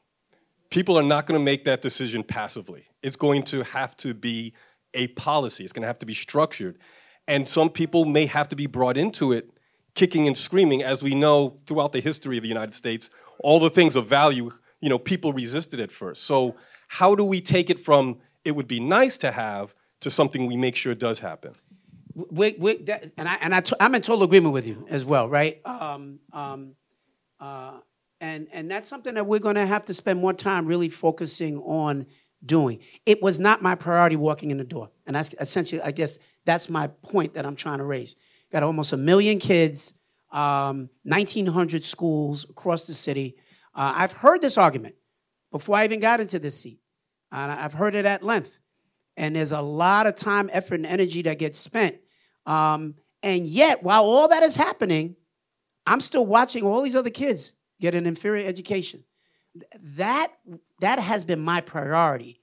People 0.70 0.98
are 0.98 1.02
not 1.02 1.26
going 1.26 1.38
to 1.38 1.44
make 1.44 1.64
that 1.64 1.82
decision 1.82 2.22
passively. 2.22 2.86
It's 3.02 3.16
going 3.16 3.42
to 3.44 3.62
have 3.62 3.96
to 3.98 4.14
be 4.14 4.52
a 4.94 5.08
policy. 5.08 5.64
It's 5.64 5.72
going 5.72 5.82
to 5.82 5.88
have 5.88 5.98
to 6.00 6.06
be 6.06 6.14
structured, 6.14 6.78
and 7.26 7.48
some 7.48 7.70
people 7.70 8.04
may 8.04 8.26
have 8.26 8.48
to 8.50 8.56
be 8.56 8.66
brought 8.66 8.96
into 8.96 9.32
it 9.32 9.50
kicking 9.94 10.26
and 10.26 10.36
screaming, 10.36 10.82
as 10.82 11.02
we 11.02 11.14
know 11.14 11.56
throughout 11.66 11.92
the 11.92 12.00
history 12.00 12.36
of 12.36 12.42
the 12.42 12.48
United 12.48 12.74
States, 12.74 13.10
all 13.40 13.60
the 13.60 13.70
things 13.70 13.96
of 13.96 14.06
value, 14.06 14.50
you 14.80 14.88
know, 14.88 14.98
people 14.98 15.32
resisted 15.32 15.80
at 15.80 15.90
first. 15.90 16.22
So 16.22 16.56
how 16.88 17.14
do 17.14 17.24
we 17.24 17.40
take 17.40 17.70
it 17.70 17.78
from 17.78 18.18
it 18.44 18.52
would 18.52 18.68
be 18.68 18.80
nice 18.80 19.18
to 19.18 19.30
have 19.32 19.74
to 20.00 20.10
something 20.10 20.46
we 20.46 20.56
make 20.56 20.76
sure 20.76 20.94
does 20.94 21.18
happen? 21.18 21.52
We, 22.14 22.56
we, 22.58 22.76
that, 22.84 23.12
and 23.16 23.28
I, 23.28 23.38
and 23.40 23.54
I 23.54 23.60
t- 23.60 23.76
I'm 23.78 23.94
in 23.94 24.02
total 24.02 24.24
agreement 24.24 24.52
with 24.52 24.66
you 24.66 24.86
as 24.90 25.04
well, 25.04 25.28
right? 25.28 25.64
Um, 25.64 26.20
um, 26.32 26.74
uh, 27.38 27.78
and 28.20 28.48
and 28.52 28.70
that's 28.70 28.88
something 28.88 29.14
that 29.14 29.26
we're 29.26 29.38
going 29.38 29.54
to 29.54 29.64
have 29.64 29.84
to 29.86 29.94
spend 29.94 30.20
more 30.20 30.32
time 30.32 30.66
really 30.66 30.88
focusing 30.88 31.58
on 31.58 32.06
doing. 32.44 32.80
It 33.06 33.22
was 33.22 33.40
not 33.40 33.62
my 33.62 33.74
priority 33.74 34.16
walking 34.16 34.50
in 34.50 34.58
the 34.58 34.64
door, 34.64 34.90
and 35.06 35.16
that's 35.16 35.34
essentially, 35.40 35.80
I 35.80 35.90
guess, 35.92 36.18
that's 36.44 36.68
my 36.68 36.88
point 36.88 37.34
that 37.34 37.46
I'm 37.46 37.56
trying 37.56 37.78
to 37.78 37.84
raise 37.84 38.16
got 38.52 38.62
almost 38.62 38.92
a 38.92 38.96
million 38.96 39.38
kids 39.38 39.94
um, 40.32 40.90
1,900 41.04 41.84
schools 41.84 42.48
across 42.48 42.86
the 42.86 42.94
city. 42.94 43.36
Uh, 43.74 43.92
I've 43.96 44.12
heard 44.12 44.40
this 44.40 44.58
argument 44.58 44.94
before 45.50 45.76
I 45.76 45.84
even 45.84 46.00
got 46.00 46.20
into 46.20 46.38
this 46.38 46.60
seat, 46.60 46.80
and 47.32 47.50
I've 47.50 47.72
heard 47.72 47.94
it 47.94 48.06
at 48.06 48.22
length. 48.22 48.58
And 49.16 49.36
there's 49.36 49.52
a 49.52 49.60
lot 49.60 50.06
of 50.06 50.14
time, 50.14 50.48
effort, 50.52 50.76
and 50.76 50.86
energy 50.86 51.22
that 51.22 51.38
gets 51.38 51.58
spent. 51.58 51.96
Um, 52.46 52.94
and 53.22 53.46
yet, 53.46 53.82
while 53.82 54.04
all 54.04 54.28
that 54.28 54.42
is 54.42 54.56
happening, 54.56 55.16
I'm 55.86 56.00
still 56.00 56.24
watching 56.24 56.64
all 56.64 56.82
these 56.82 56.96
other 56.96 57.10
kids 57.10 57.52
get 57.80 57.94
an 57.94 58.06
inferior 58.06 58.46
education. 58.46 59.04
That, 59.96 60.28
that 60.80 61.00
has 61.00 61.24
been 61.24 61.40
my 61.40 61.60
priority. 61.60 62.40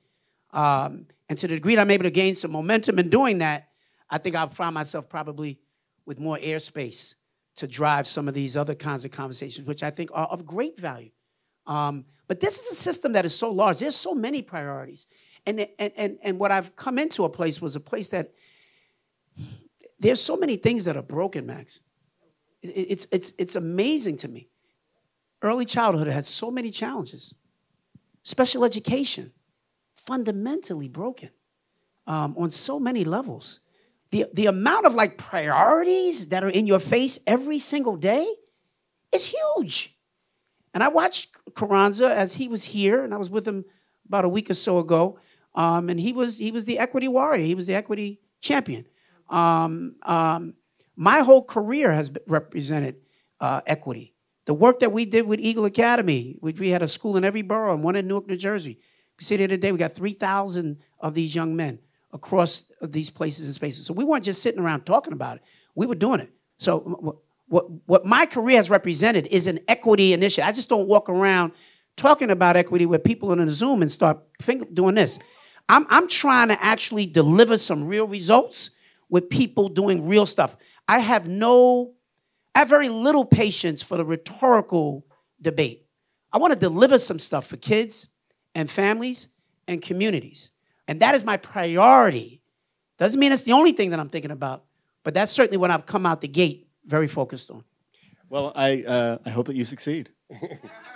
Um, 0.51 1.07
and 1.29 1.37
to 1.39 1.47
the 1.47 1.55
degree 1.55 1.75
that 1.75 1.81
I'm 1.81 1.91
able 1.91 2.03
to 2.03 2.11
gain 2.11 2.35
some 2.35 2.51
momentum 2.51 2.99
in 2.99 3.09
doing 3.09 3.39
that, 3.39 3.69
I 4.09 4.17
think 4.17 4.35
I'll 4.35 4.49
find 4.49 4.73
myself 4.73 5.09
probably 5.09 5.59
with 6.07 6.19
more 6.19 6.37
airspace 6.37 7.15
to 7.57 7.67
drive 7.67 8.07
some 8.07 8.27
of 8.27 8.33
these 8.33 8.55
other 8.55 8.73
kinds 8.73 9.03
of 9.03 9.11
conversations, 9.11 9.67
which 9.67 9.83
I 9.83 9.91
think 9.91 10.09
are 10.13 10.27
of 10.27 10.45
great 10.45 10.79
value. 10.79 11.11
Um, 11.67 12.05
but 12.27 12.39
this 12.39 12.65
is 12.65 12.71
a 12.71 12.75
system 12.75 13.13
that 13.13 13.25
is 13.25 13.35
so 13.35 13.51
large. 13.51 13.79
There's 13.79 13.95
so 13.95 14.15
many 14.15 14.41
priorities. 14.41 15.05
And, 15.45 15.67
and, 15.77 15.91
and, 15.97 16.17
and 16.23 16.39
what 16.39 16.51
I've 16.51 16.75
come 16.75 16.97
into 16.97 17.25
a 17.25 17.29
place 17.29 17.61
was 17.61 17.75
a 17.75 17.79
place 17.79 18.09
that 18.09 18.33
there's 19.99 20.21
so 20.21 20.37
many 20.37 20.55
things 20.55 20.85
that 20.85 20.95
are 20.95 21.03
broken, 21.03 21.45
Max. 21.45 21.81
It's, 22.61 23.05
it's, 23.11 23.33
it's 23.37 23.55
amazing 23.55 24.17
to 24.17 24.27
me. 24.27 24.49
Early 25.41 25.65
childhood 25.65 26.07
has 26.07 26.27
so 26.27 26.49
many 26.49 26.71
challenges. 26.71 27.35
Special 28.23 28.63
education, 28.63 29.31
fundamentally 29.95 30.87
broken 30.87 31.31
um, 32.05 32.35
on 32.37 32.49
so 32.49 32.79
many 32.79 33.03
levels. 33.03 33.59
The, 34.11 34.25
the 34.33 34.45
amount 34.45 34.85
of 34.85 34.93
like 34.93 35.17
priorities 35.17 36.29
that 36.29 36.43
are 36.43 36.49
in 36.49 36.65
your 36.65 36.79
face 36.79 37.19
every 37.27 37.59
single 37.59 37.97
day 37.97 38.27
is 39.13 39.25
huge. 39.25 39.95
And 40.73 40.83
I 40.83 40.89
watched 40.89 41.29
Carranza 41.55 42.15
as 42.15 42.35
he 42.35 42.47
was 42.47 42.63
here, 42.63 43.03
and 43.03 43.13
I 43.13 43.17
was 43.17 43.29
with 43.29 43.47
him 43.47 43.65
about 44.07 44.25
a 44.25 44.29
week 44.29 44.49
or 44.49 44.53
so 44.53 44.79
ago. 44.79 45.19
Um, 45.55 45.89
and 45.89 45.99
he 45.99 46.13
was 46.13 46.37
he 46.37 46.51
was 46.51 46.65
the 46.65 46.77
equity 46.77 47.07
warrior. 47.07 47.43
He 47.43 47.55
was 47.55 47.65
the 47.67 47.73
equity 47.73 48.21
champion. 48.41 48.85
Um, 49.29 49.95
um, 50.03 50.53
my 50.95 51.19
whole 51.19 51.43
career 51.43 51.91
has 51.91 52.11
represented 52.27 52.97
uh, 53.39 53.61
equity. 53.65 54.13
The 54.45 54.53
work 54.53 54.79
that 54.79 54.91
we 54.91 55.05
did 55.05 55.27
with 55.27 55.39
Eagle 55.39 55.65
Academy, 55.65 56.37
which 56.39 56.59
we 56.59 56.69
had 56.69 56.81
a 56.81 56.87
school 56.87 57.17
in 57.17 57.25
every 57.25 57.41
borough 57.41 57.73
and 57.73 57.83
one 57.83 57.95
in 57.95 58.07
Newark, 58.07 58.27
New 58.27 58.37
Jersey. 58.37 58.79
We 59.19 59.23
said 59.23 59.39
the 59.39 59.45
other 59.45 59.57
day 59.57 59.71
we 59.71 59.77
got 59.77 59.93
3,000 59.93 60.77
of 60.99 61.13
these 61.13 61.35
young 61.35 61.55
men 61.55 61.79
across 62.13 62.65
these 62.81 63.09
places 63.09 63.45
and 63.45 63.55
spaces. 63.55 63.85
So 63.85 63.93
we 63.93 64.03
weren't 64.03 64.23
just 64.23 64.41
sitting 64.41 64.59
around 64.59 64.85
talking 64.85 65.13
about 65.13 65.37
it. 65.37 65.43
We 65.75 65.85
were 65.85 65.95
doing 65.95 66.19
it. 66.19 66.31
So 66.57 67.17
what, 67.47 67.65
what 67.85 68.05
my 68.05 68.25
career 68.25 68.57
has 68.57 68.69
represented 68.69 69.27
is 69.27 69.47
an 69.47 69.59
equity 69.67 70.13
initiative. 70.13 70.47
I 70.47 70.51
just 70.51 70.69
don't 70.69 70.87
walk 70.87 71.09
around 71.09 71.51
talking 71.95 72.29
about 72.29 72.55
equity 72.55 72.85
with 72.85 73.03
people 73.03 73.31
in 73.31 73.39
a 73.39 73.51
Zoom 73.51 73.81
and 73.81 73.91
start 73.91 74.19
doing 74.73 74.95
this. 74.95 75.19
I'm, 75.69 75.85
I'm 75.89 76.07
trying 76.07 76.47
to 76.49 76.63
actually 76.63 77.07
deliver 77.07 77.57
some 77.57 77.87
real 77.87 78.07
results 78.07 78.69
with 79.09 79.29
people 79.29 79.69
doing 79.69 80.07
real 80.07 80.25
stuff. 80.25 80.55
I 80.87 80.99
have 80.99 81.27
no, 81.27 81.93
I 82.55 82.59
have 82.59 82.69
very 82.69 82.89
little 82.89 83.25
patience 83.25 83.83
for 83.83 83.97
the 83.97 84.05
rhetorical 84.05 85.05
debate. 85.41 85.85
I 86.31 86.37
want 86.37 86.53
to 86.53 86.59
deliver 86.59 86.97
some 86.97 87.19
stuff 87.19 87.47
for 87.47 87.57
kids 87.57 88.07
and 88.55 88.69
families 88.69 89.27
and 89.67 89.81
communities. 89.81 90.51
And 90.87 90.99
that 91.01 91.15
is 91.15 91.23
my 91.23 91.37
priority. 91.37 92.41
Doesn't 92.97 93.19
mean 93.19 93.31
it's 93.31 93.43
the 93.43 93.51
only 93.51 93.73
thing 93.73 93.91
that 93.91 93.99
I'm 93.99 94.09
thinking 94.09 94.31
about, 94.31 94.63
but 95.03 95.13
that's 95.13 95.31
certainly 95.31 95.57
what 95.57 95.71
I've 95.71 95.85
come 95.85 96.05
out 96.05 96.21
the 96.21 96.27
gate 96.27 96.67
very 96.85 97.07
focused 97.07 97.51
on. 97.51 97.63
Well, 98.29 98.51
I, 98.55 98.83
uh, 98.83 99.17
I 99.25 99.29
hope 99.29 99.47
that 99.47 99.55
you 99.55 99.65
succeed. 99.65 100.09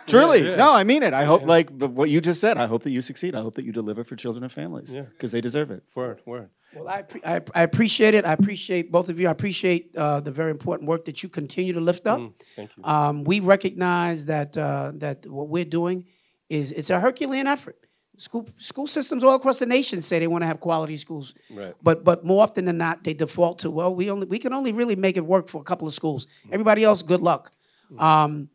Truly, 0.08 0.42
yeah, 0.44 0.50
yeah. 0.52 0.56
no, 0.58 0.74
I 0.74 0.84
mean 0.84 1.04
it. 1.04 1.14
I 1.14 1.24
hope, 1.24 1.44
like 1.44 1.70
what 1.70 2.10
you 2.10 2.20
just 2.20 2.42
said, 2.42 2.58
I 2.58 2.66
hope 2.66 2.84
that 2.84 2.90
you 2.90 3.02
succeed. 3.02 3.36
I 3.36 3.42
hope 3.42 3.56
that 3.56 3.64
you 3.64 3.72
deliver 3.72 4.04
for 4.04 4.16
children 4.16 4.44
and 4.44 4.52
families 4.52 4.98
because 4.98 5.32
they 5.32 5.40
deserve 5.40 5.72
it. 5.72 5.84
Word, 5.96 6.22
word. 6.26 6.50
Well, 6.76 6.88
I, 6.88 7.04
I, 7.26 7.42
I, 7.54 7.64
appreciate 7.64 8.14
it. 8.14 8.26
I 8.26 8.34
appreciate 8.34 8.92
both 8.92 9.10
of 9.10 9.20
you. 9.20 9.28
I 9.28 9.32
appreciate 9.32 9.96
uh, 9.96 10.22
the 10.22 10.32
very 10.32 10.52
important 10.52 10.88
work 10.88 11.06
that 11.06 11.22
you 11.22 11.30
continue 11.30 11.74
to 11.74 11.82
lift 11.82 12.08
up. 12.08 12.20
Mm, 12.20 12.34
thank 12.56 12.72
you. 12.76 12.84
Um, 12.84 13.24
we 13.26 13.42
recognize 13.42 14.26
that 14.26 14.58
uh, 14.58 14.92
that 14.96 15.26
what 15.28 15.50
we're 15.50 15.66
doing 15.66 16.06
is 16.50 16.72
it's 16.72 16.90
a 16.90 17.00
Herculean 17.00 17.48
effort. 17.48 17.78
School 18.22 18.48
school 18.58 18.86
systems 18.86 19.24
all 19.24 19.34
across 19.34 19.58
the 19.58 19.66
nation 19.66 20.00
say 20.00 20.20
they 20.20 20.28
want 20.28 20.44
to 20.44 20.46
have 20.46 20.60
quality 20.60 20.96
schools, 20.96 21.34
right. 21.50 21.74
but 21.82 22.04
but 22.04 22.24
more 22.24 22.44
often 22.44 22.66
than 22.66 22.78
not, 22.78 23.04
they 23.04 23.16
default 23.16 23.58
to 23.60 23.72
well, 23.72 23.96
we 23.96 24.12
only 24.12 24.28
we 24.28 24.38
can 24.38 24.54
only 24.54 24.74
really 24.74 24.96
make 24.96 25.18
it 25.18 25.26
work 25.26 25.48
for 25.48 25.60
a 25.60 25.64
couple 25.64 25.88
of 25.88 25.94
schools. 25.96 26.28
Everybody 26.52 26.84
else, 26.84 27.02
good 27.02 27.22
luck. 27.22 27.52
Um, 27.98 28.50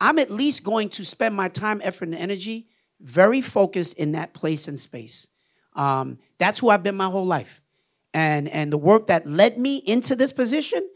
I'm 0.00 0.18
at 0.18 0.32
least 0.32 0.64
going 0.64 0.88
to 0.90 1.04
spend 1.04 1.34
my 1.34 1.48
time, 1.48 1.80
effort, 1.84 2.08
and 2.08 2.14
energy 2.14 2.68
very 3.00 3.40
focused 3.40 3.96
in 3.98 4.12
that 4.12 4.34
place 4.34 4.68
and 4.68 4.78
space. 4.78 5.28
Um, 5.74 6.18
that's 6.38 6.58
who 6.58 6.68
I've 6.68 6.82
been 6.82 6.96
my 6.96 7.06
whole 7.06 7.26
life. 7.26 7.60
And, 8.14 8.48
and 8.48 8.72
the 8.72 8.78
work 8.78 9.08
that 9.08 9.26
led 9.26 9.58
me 9.58 9.76
into 9.76 10.16
this 10.16 10.32
position 10.32 10.88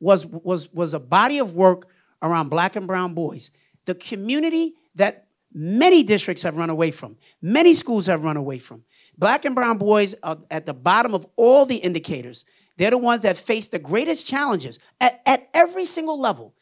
was, 0.00 0.26
was, 0.26 0.72
was 0.72 0.94
a 0.94 1.00
body 1.00 1.38
of 1.38 1.54
work 1.54 1.86
around 2.22 2.48
black 2.48 2.74
and 2.74 2.86
brown 2.86 3.14
boys. 3.14 3.50
The 3.84 3.94
community 3.94 4.74
that 4.94 5.28
many 5.54 6.02
districts 6.02 6.42
have 6.42 6.56
run 6.56 6.70
away 6.70 6.90
from, 6.90 7.16
many 7.40 7.72
schools 7.72 8.06
have 8.06 8.24
run 8.24 8.36
away 8.36 8.58
from. 8.58 8.82
Black 9.16 9.44
and 9.44 9.54
brown 9.54 9.78
boys 9.78 10.14
are 10.22 10.38
at 10.50 10.66
the 10.66 10.74
bottom 10.74 11.14
of 11.14 11.26
all 11.36 11.64
the 11.64 11.76
indicators. 11.76 12.44
They're 12.76 12.90
the 12.90 12.98
ones 12.98 13.22
that 13.22 13.36
face 13.36 13.68
the 13.68 13.78
greatest 13.78 14.26
challenges 14.26 14.78
at, 15.00 15.22
at 15.24 15.48
every 15.54 15.84
single 15.84 16.20
level. 16.20 16.54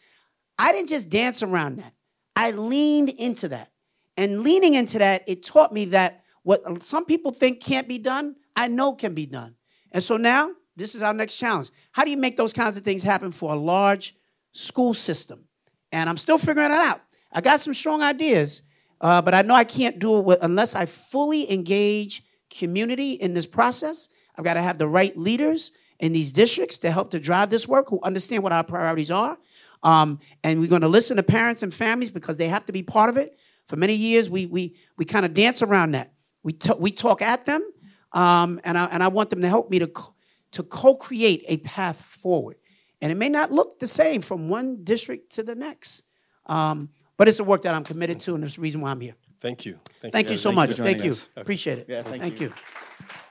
I 0.58 0.72
didn't 0.72 0.90
just 0.90 1.08
dance 1.08 1.42
around 1.42 1.78
that. 1.78 1.94
I 2.36 2.50
leaned 2.50 3.08
into 3.08 3.48
that. 3.48 3.72
And 4.16 4.42
leaning 4.42 4.74
into 4.74 4.98
that, 4.98 5.24
it 5.26 5.42
taught 5.42 5.72
me 5.72 5.86
that 5.86 6.22
what 6.42 6.82
some 6.82 7.06
people 7.06 7.30
think 7.30 7.60
can't 7.60 7.88
be 7.88 7.98
done, 7.98 8.36
I 8.54 8.68
know 8.68 8.92
can 8.94 9.14
be 9.14 9.26
done. 9.26 9.54
And 9.90 10.02
so 10.02 10.16
now, 10.16 10.50
this 10.76 10.94
is 10.94 11.02
our 11.02 11.14
next 11.14 11.36
challenge. 11.36 11.70
How 11.92 12.04
do 12.04 12.10
you 12.10 12.16
make 12.16 12.36
those 12.36 12.52
kinds 12.52 12.76
of 12.76 12.84
things 12.84 13.02
happen 13.02 13.30
for 13.30 13.52
a 13.52 13.56
large 13.56 14.14
school 14.52 14.94
system? 14.94 15.44
And 15.92 16.08
I'm 16.08 16.16
still 16.16 16.38
figuring 16.38 16.68
that 16.68 16.90
out. 16.90 17.00
I 17.32 17.40
got 17.40 17.60
some 17.60 17.74
strong 17.74 18.02
ideas, 18.02 18.62
uh, 19.02 19.20
but 19.20 19.34
I 19.34 19.42
know 19.42 19.54
I 19.54 19.64
can't 19.64 19.98
do 19.98 20.18
it 20.18 20.24
with, 20.24 20.38
unless 20.42 20.74
I 20.74 20.86
fully 20.86 21.50
engage 21.52 22.24
community 22.50 23.12
in 23.12 23.34
this 23.34 23.46
process. 23.46 24.08
I've 24.36 24.44
got 24.44 24.54
to 24.54 24.62
have 24.62 24.78
the 24.78 24.88
right 24.88 25.16
leaders 25.16 25.72
in 25.98 26.12
these 26.12 26.32
districts 26.32 26.78
to 26.78 26.90
help 26.90 27.10
to 27.10 27.20
drive 27.20 27.50
this 27.50 27.68
work 27.68 27.88
who 27.88 28.00
understand 28.02 28.42
what 28.42 28.52
our 28.52 28.64
priorities 28.64 29.10
are 29.10 29.36
um, 29.82 30.20
and 30.44 30.60
we're 30.60 30.68
going 30.68 30.82
to 30.82 30.88
listen 30.88 31.16
to 31.16 31.22
parents 31.22 31.62
and 31.62 31.72
families 31.72 32.10
because 32.10 32.36
they 32.36 32.48
have 32.48 32.64
to 32.66 32.72
be 32.72 32.82
part 32.82 33.10
of 33.10 33.16
it. 33.16 33.38
For 33.66 33.76
many 33.76 33.94
years, 33.94 34.30
we, 34.30 34.46
we, 34.46 34.76
we 34.96 35.04
kind 35.04 35.24
of 35.24 35.34
dance 35.34 35.62
around 35.62 35.92
that. 35.92 36.12
We, 36.42 36.52
t- 36.52 36.74
we 36.78 36.90
talk 36.90 37.22
at 37.22 37.46
them, 37.46 37.68
um, 38.12 38.60
and, 38.64 38.76
I, 38.76 38.86
and 38.86 39.02
I 39.02 39.08
want 39.08 39.30
them 39.30 39.40
to 39.42 39.48
help 39.48 39.70
me 39.70 39.78
to, 39.80 39.86
co- 39.86 40.14
to 40.52 40.62
co 40.62 40.94
create 40.94 41.44
a 41.48 41.58
path 41.58 42.00
forward. 42.00 42.56
And 43.00 43.10
it 43.10 43.16
may 43.16 43.28
not 43.28 43.50
look 43.50 43.78
the 43.78 43.86
same 43.86 44.22
from 44.22 44.48
one 44.48 44.84
district 44.84 45.32
to 45.32 45.42
the 45.42 45.54
next, 45.54 46.02
um, 46.46 46.90
but 47.22 47.28
it's 47.28 47.38
a 47.38 47.44
work 47.44 47.62
that 47.62 47.72
I'm 47.72 47.84
committed 47.84 48.18
to, 48.22 48.34
and 48.34 48.42
it's 48.42 48.56
the 48.56 48.62
reason 48.62 48.80
why 48.80 48.90
I'm 48.90 49.00
here. 49.00 49.14
Thank 49.40 49.64
you. 49.64 49.78
Thank, 50.00 50.12
thank 50.12 50.26
you. 50.26 50.32
you 50.32 50.36
so 50.36 50.48
thank 50.48 50.56
much. 50.56 50.76
You 50.76 50.82
thank 50.82 51.04
you. 51.04 51.12
Us. 51.12 51.28
Appreciate 51.36 51.78
it. 51.78 51.86
Yeah, 51.88 52.02
thank, 52.02 52.20
thank 52.20 52.40
you. 52.40 52.48
you. 52.48 52.54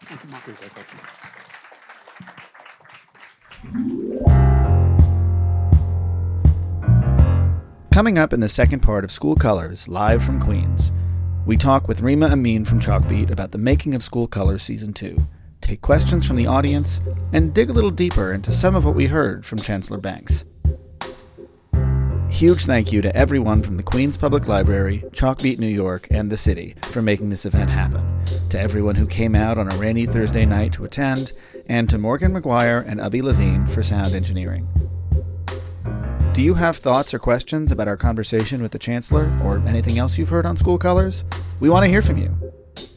Thank 0.06 0.48
you. 0.48 0.54
Thank 0.54 0.88
you. 7.84 7.90
Coming 7.92 8.18
up 8.18 8.32
in 8.32 8.40
the 8.40 8.48
second 8.48 8.80
part 8.80 9.04
of 9.04 9.12
School 9.12 9.36
Colors, 9.36 9.90
live 9.90 10.24
from 10.24 10.40
Queens, 10.40 10.94
we 11.46 11.58
talk 11.58 11.90
with 11.90 12.00
Reema 12.00 12.32
Amin 12.32 12.64
from 12.64 12.80
Chalkbeat 12.80 13.30
about 13.30 13.52
the 13.52 13.58
making 13.58 13.94
of 13.94 14.02
School 14.02 14.26
Colors 14.26 14.64
Season 14.64 14.94
2, 14.94 15.18
take 15.60 15.82
questions 15.82 16.26
from 16.26 16.38
the 16.38 16.48
audience, 16.48 17.02
and 17.34 17.54
dig 17.54 17.70
a 17.70 17.74
little 17.74 17.92
deeper 17.92 18.32
into 18.32 18.54
some 18.54 18.74
of 18.74 18.86
what 18.86 18.96
we 18.96 19.08
heard 19.08 19.46
from 19.46 19.58
Chancellor 19.58 19.98
Banks. 19.98 20.46
Huge 22.42 22.66
thank 22.66 22.92
you 22.92 23.04
to 23.04 23.16
everyone 23.16 23.62
from 23.62 23.78
the 23.78 23.84
Queens 23.84 24.18
Public 24.18 24.48
Library, 24.48 25.04
Chalkbeat 25.12 25.60
New 25.60 25.68
York, 25.68 26.08
and 26.10 26.32
the 26.32 26.38
city 26.38 26.74
for 26.86 27.00
making 27.00 27.30
this 27.30 27.46
event 27.46 27.70
happen. 27.70 28.04
To 28.50 28.60
everyone 28.60 28.96
who 28.96 29.06
came 29.06 29.36
out 29.36 29.60
on 29.60 29.72
a 29.72 29.78
rainy 29.78 30.08
Thursday 30.08 30.44
night 30.44 30.74
to 30.74 30.84
attend, 30.84 31.34
and 31.68 31.88
to 31.92 32.00
Morgan 32.00 32.34
McGuire 32.34 32.84
and 32.88 33.00
Ubby 33.00 33.22
Levine 33.22 33.68
for 33.68 33.84
sound 33.84 34.16
engineering. 34.16 34.68
Do 36.34 36.42
you 36.42 36.56
have 36.56 36.78
thoughts 36.78 37.14
or 37.14 37.20
questions 37.20 37.72
about 37.72 37.88
our 37.88 37.96
conversation 37.96 38.64
with 38.64 38.72
the 38.72 38.80
Chancellor 38.80 39.32
or 39.44 39.60
anything 39.68 40.00
else 40.00 40.18
you've 40.18 40.30
heard 40.30 40.48
on 40.48 40.58
school 40.58 40.80
colors? 40.80 41.24
We 41.60 41.70
want 41.70 41.84
to 41.84 41.90
hear 41.90 42.02
from 42.02 42.18
you. 42.18 42.36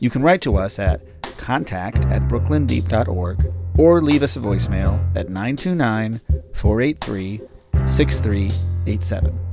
You 0.00 0.08
can 0.08 0.22
write 0.22 0.40
to 0.40 0.56
us 0.56 0.78
at 0.78 1.02
contact 1.36 2.06
at 2.06 2.28
brooklyndeep.org 2.28 3.52
or 3.76 4.00
leave 4.00 4.22
us 4.22 4.36
a 4.36 4.40
voicemail 4.40 4.98
at 5.14 5.28
929 5.28 6.22
483 6.54 7.42
6387. 7.86 9.43